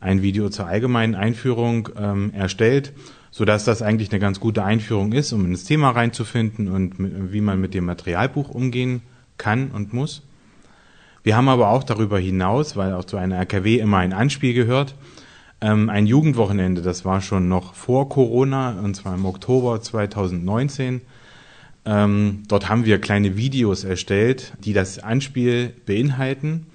ein 0.00 0.22
Video 0.22 0.48
zur 0.48 0.66
allgemeinen 0.66 1.14
Einführung 1.14 1.88
ähm, 1.96 2.32
erstellt, 2.32 2.92
so 3.30 3.44
dass 3.44 3.64
das 3.64 3.82
eigentlich 3.82 4.10
eine 4.10 4.20
ganz 4.20 4.40
gute 4.40 4.64
Einführung 4.64 5.12
ist, 5.12 5.32
um 5.32 5.44
ins 5.44 5.64
Thema 5.64 5.90
reinzufinden 5.90 6.68
und 6.68 6.94
wie 7.32 7.40
man 7.40 7.60
mit 7.60 7.74
dem 7.74 7.84
Materialbuch 7.84 8.48
umgehen 8.48 9.02
kann 9.36 9.70
und 9.70 9.92
muss. 9.92 10.22
Wir 11.22 11.36
haben 11.36 11.48
aber 11.48 11.70
auch 11.70 11.84
darüber 11.84 12.18
hinaus, 12.18 12.76
weil 12.76 12.92
auch 12.92 13.04
zu 13.04 13.16
einer 13.16 13.36
RKW 13.36 13.78
immer 13.78 13.98
ein 13.98 14.12
Anspiel 14.12 14.54
gehört, 14.54 14.94
ähm, 15.60 15.90
ein 15.90 16.06
Jugendwochenende, 16.06 16.82
das 16.82 17.04
war 17.04 17.20
schon 17.20 17.48
noch 17.48 17.74
vor 17.74 18.08
Corona, 18.08 18.78
und 18.80 18.94
zwar 18.94 19.14
im 19.14 19.26
Oktober 19.26 19.80
2019. 19.80 21.00
Ähm, 21.84 22.42
dort 22.48 22.68
haben 22.68 22.84
wir 22.84 23.00
kleine 23.00 23.36
Videos 23.36 23.82
erstellt, 23.82 24.52
die 24.64 24.72
das 24.72 25.00
Anspiel 25.00 25.72
beinhalten 25.86 26.66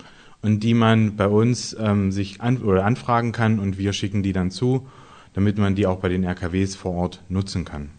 und 0.44 0.60
die 0.60 0.76
man 0.76 1.16
bei 1.16 1.28
uns 1.28 1.76
ähm, 1.80 2.12
sich 2.12 2.42
an 2.42 2.58
oder 2.62 2.86
anfragen 2.86 3.32
kann 3.32 3.60
und 3.60 3.80
wir 3.80 3.94
schicken 3.94 4.22
die 4.22 4.34
dann 4.34 4.52
zu, 4.52 4.88
damit 5.34 5.58
man 5.58 5.74
die 5.74 5.88
auch 5.88 5.98
bei 5.98 6.10
den 6.10 6.24
RKWs 6.24 6.76
vor 6.76 6.94
Ort 6.94 7.22
nutzen 7.30 7.66
kann. 7.66 7.90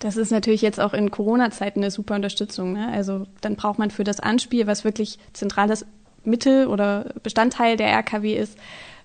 Das 0.00 0.16
ist 0.16 0.30
natürlich 0.30 0.62
jetzt 0.62 0.80
auch 0.80 0.94
in 0.94 1.10
Corona-Zeiten 1.10 1.80
eine 1.80 1.90
super 1.90 2.14
Unterstützung. 2.14 2.72
Ne? 2.72 2.88
Also 2.92 3.26
dann 3.40 3.56
braucht 3.56 3.78
man 3.78 3.90
für 3.90 4.04
das 4.04 4.20
Anspiel, 4.20 4.66
was 4.66 4.84
wirklich 4.84 5.18
zentrales 5.32 5.84
Mittel 6.24 6.66
oder 6.66 7.12
Bestandteil 7.22 7.76
der 7.76 7.88
RKW 7.88 8.34
ist, 8.34 8.56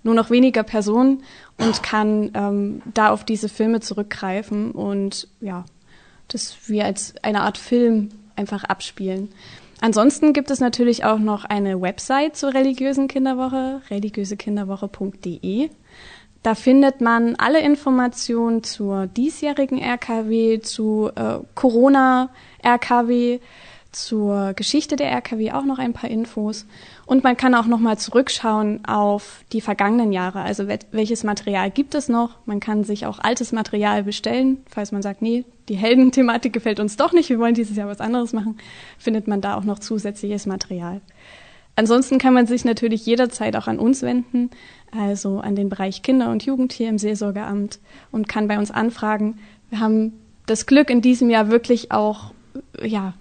nur 0.03 0.13
noch 0.13 0.29
weniger 0.29 0.63
Personen 0.63 1.23
und 1.57 1.83
kann 1.83 2.31
ähm, 2.33 2.81
da 2.93 3.09
auf 3.09 3.23
diese 3.23 3.49
Filme 3.49 3.79
zurückgreifen 3.79 4.71
und 4.71 5.27
ja, 5.39 5.65
das 6.27 6.57
wir 6.67 6.85
als 6.85 7.15
eine 7.21 7.41
Art 7.41 7.57
Film 7.57 8.09
einfach 8.35 8.63
abspielen. 8.63 9.29
Ansonsten 9.83 10.31
gibt 10.31 10.49
es 10.49 10.61
natürlich 10.61 11.03
auch 11.03 11.19
noch 11.19 11.43
eine 11.43 11.81
Website 11.81 12.37
zur 12.37 12.53
religiösen 12.53 13.09
Kinderwoche, 13.09 13.81
religiösekinderwoche.de. 13.89 15.69
Da 16.41 16.55
findet 16.55 17.01
man 17.01 17.35
alle 17.35 17.59
Informationen 17.59 18.63
zur 18.63 19.07
diesjährigen 19.07 19.79
RKW, 19.79 20.61
zu 20.61 21.11
äh, 21.13 21.39
Corona-RKW, 21.55 23.41
zur 23.95 24.53
Geschichte 24.53 24.95
der 24.95 25.11
RKW 25.11 25.51
auch 25.51 25.65
noch 25.65 25.79
ein 25.79 25.93
paar 25.93 26.09
Infos. 26.09 26.65
Und 27.05 27.23
man 27.23 27.37
kann 27.37 27.55
auch 27.55 27.65
noch 27.65 27.79
mal 27.79 27.97
zurückschauen 27.97 28.85
auf 28.85 29.43
die 29.51 29.61
vergangenen 29.61 30.11
Jahre. 30.11 30.41
Also 30.41 30.67
welches 30.91 31.23
Material 31.23 31.71
gibt 31.71 31.95
es 31.95 32.09
noch? 32.09 32.37
Man 32.45 32.59
kann 32.59 32.83
sich 32.83 33.05
auch 33.05 33.19
altes 33.19 33.51
Material 33.51 34.03
bestellen, 34.03 34.57
falls 34.69 34.91
man 34.91 35.01
sagt, 35.01 35.21
nee, 35.21 35.45
die 35.69 35.75
Heldenthematik 35.75 36.53
gefällt 36.53 36.79
uns 36.79 36.97
doch 36.97 37.13
nicht, 37.13 37.29
wir 37.29 37.39
wollen 37.39 37.55
dieses 37.55 37.77
Jahr 37.77 37.87
was 37.87 38.01
anderes 38.01 38.33
machen, 38.33 38.57
findet 38.97 39.27
man 39.27 39.41
da 39.41 39.55
auch 39.55 39.63
noch 39.63 39.79
zusätzliches 39.79 40.45
Material. 40.45 41.01
Ansonsten 41.75 42.19
kann 42.19 42.33
man 42.33 42.45
sich 42.45 42.65
natürlich 42.65 43.05
jederzeit 43.05 43.55
auch 43.55 43.67
an 43.67 43.79
uns 43.79 44.03
wenden, 44.03 44.51
also 44.91 45.39
an 45.39 45.55
den 45.55 45.69
Bereich 45.69 46.03
Kinder- 46.03 46.31
und 46.31 46.45
Jugendtier 46.45 46.89
im 46.89 46.99
Seelsorgeamt 46.99 47.79
und 48.11 48.27
kann 48.27 48.47
bei 48.47 48.59
uns 48.59 48.69
anfragen. 48.69 49.39
Wir 49.69 49.79
haben 49.79 50.13
das 50.45 50.65
Glück, 50.65 50.89
in 50.89 51.01
diesem 51.01 51.29
Jahr 51.29 51.49
wirklich 51.49 51.91
auch 51.91 52.33
ja, 52.83 53.13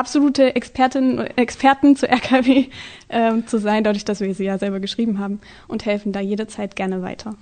absolute 0.00 0.56
Expertinnen 0.56 1.18
und 1.18 1.38
Experten 1.38 1.94
zu 1.94 2.08
RKW 2.08 2.66
äh, 3.08 3.32
zu 3.46 3.58
sein, 3.58 3.84
dadurch, 3.84 4.04
dass 4.04 4.20
wir 4.20 4.34
sie 4.34 4.44
ja 4.44 4.58
selber 4.58 4.80
geschrieben 4.80 5.18
haben 5.18 5.40
und 5.68 5.84
helfen 5.84 6.12
da 6.12 6.20
jederzeit 6.20 6.74
gerne 6.74 7.02
weiter. 7.02 7.34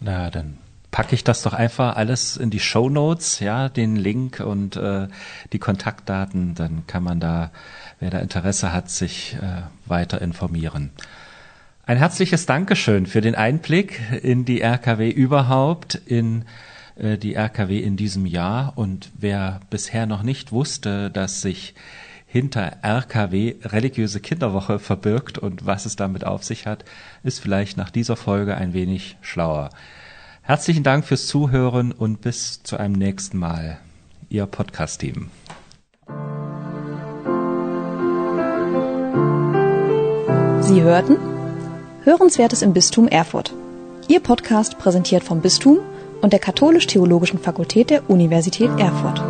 Na, 0.00 0.30
dann 0.30 0.58
packe 0.90 1.14
ich 1.14 1.24
das 1.24 1.42
doch 1.42 1.52
einfach 1.52 1.94
alles 1.96 2.38
in 2.38 2.48
die 2.48 2.58
Show 2.58 2.88
Notes, 2.88 3.40
ja, 3.40 3.68
den 3.68 3.96
Link 3.96 4.40
und 4.40 4.76
äh, 4.76 5.08
die 5.52 5.58
Kontaktdaten, 5.58 6.54
dann 6.54 6.86
kann 6.86 7.02
man 7.02 7.20
da, 7.20 7.50
wer 8.00 8.08
da 8.08 8.18
Interesse 8.18 8.72
hat, 8.72 8.88
sich 8.88 9.34
äh, 9.34 9.62
weiter 9.84 10.22
informieren. 10.22 10.90
Ein 11.84 11.98
herzliches 11.98 12.46
Dankeschön 12.46 13.04
für 13.04 13.20
den 13.20 13.34
Einblick 13.34 14.00
in 14.22 14.46
die 14.46 14.62
RKW 14.62 15.10
überhaupt, 15.10 15.94
in 15.94 16.46
äh, 16.96 17.18
die 17.18 17.34
RKW 17.34 17.78
in 17.78 17.96
diesem 17.96 18.26
Jahr. 18.26 18.72
Und 18.76 19.10
wer 19.18 19.60
bisher 19.70 20.06
noch 20.06 20.22
nicht 20.22 20.52
wusste, 20.52 21.10
dass 21.10 21.40
sich 21.42 21.74
hinter 22.26 22.78
RKW 22.82 23.56
religiöse 23.62 24.20
Kinderwoche 24.20 24.78
verbirgt 24.78 25.38
und 25.38 25.64
was 25.64 25.86
es 25.86 25.96
damit 25.96 26.24
auf 26.24 26.44
sich 26.44 26.66
hat, 26.66 26.84
ist 27.22 27.40
vielleicht 27.40 27.76
nach 27.76 27.90
dieser 27.90 28.16
Folge 28.16 28.56
ein 28.56 28.72
wenig 28.72 29.16
schlauer. 29.20 29.70
Herzlichen 30.42 30.82
Dank 30.82 31.04
fürs 31.04 31.26
Zuhören 31.26 31.92
und 31.92 32.20
bis 32.20 32.62
zu 32.62 32.76
einem 32.76 32.94
nächsten 32.94 33.38
Mal. 33.38 33.78
Ihr 34.28 34.46
Podcast-Team. 34.46 35.30
Sie 40.60 40.82
hörten 40.82 41.16
Hörenswertes 42.02 42.62
im 42.62 42.72
Bistum 42.72 43.08
Erfurt. 43.08 43.52
Ihr 44.08 44.20
Podcast 44.20 44.78
präsentiert 44.78 45.24
vom 45.24 45.40
Bistum 45.40 45.78
und 46.20 46.32
der 46.32 46.40
Katholisch-Theologischen 46.40 47.38
Fakultät 47.38 47.90
der 47.90 48.08
Universität 48.08 48.70
Erfurt. 48.78 49.22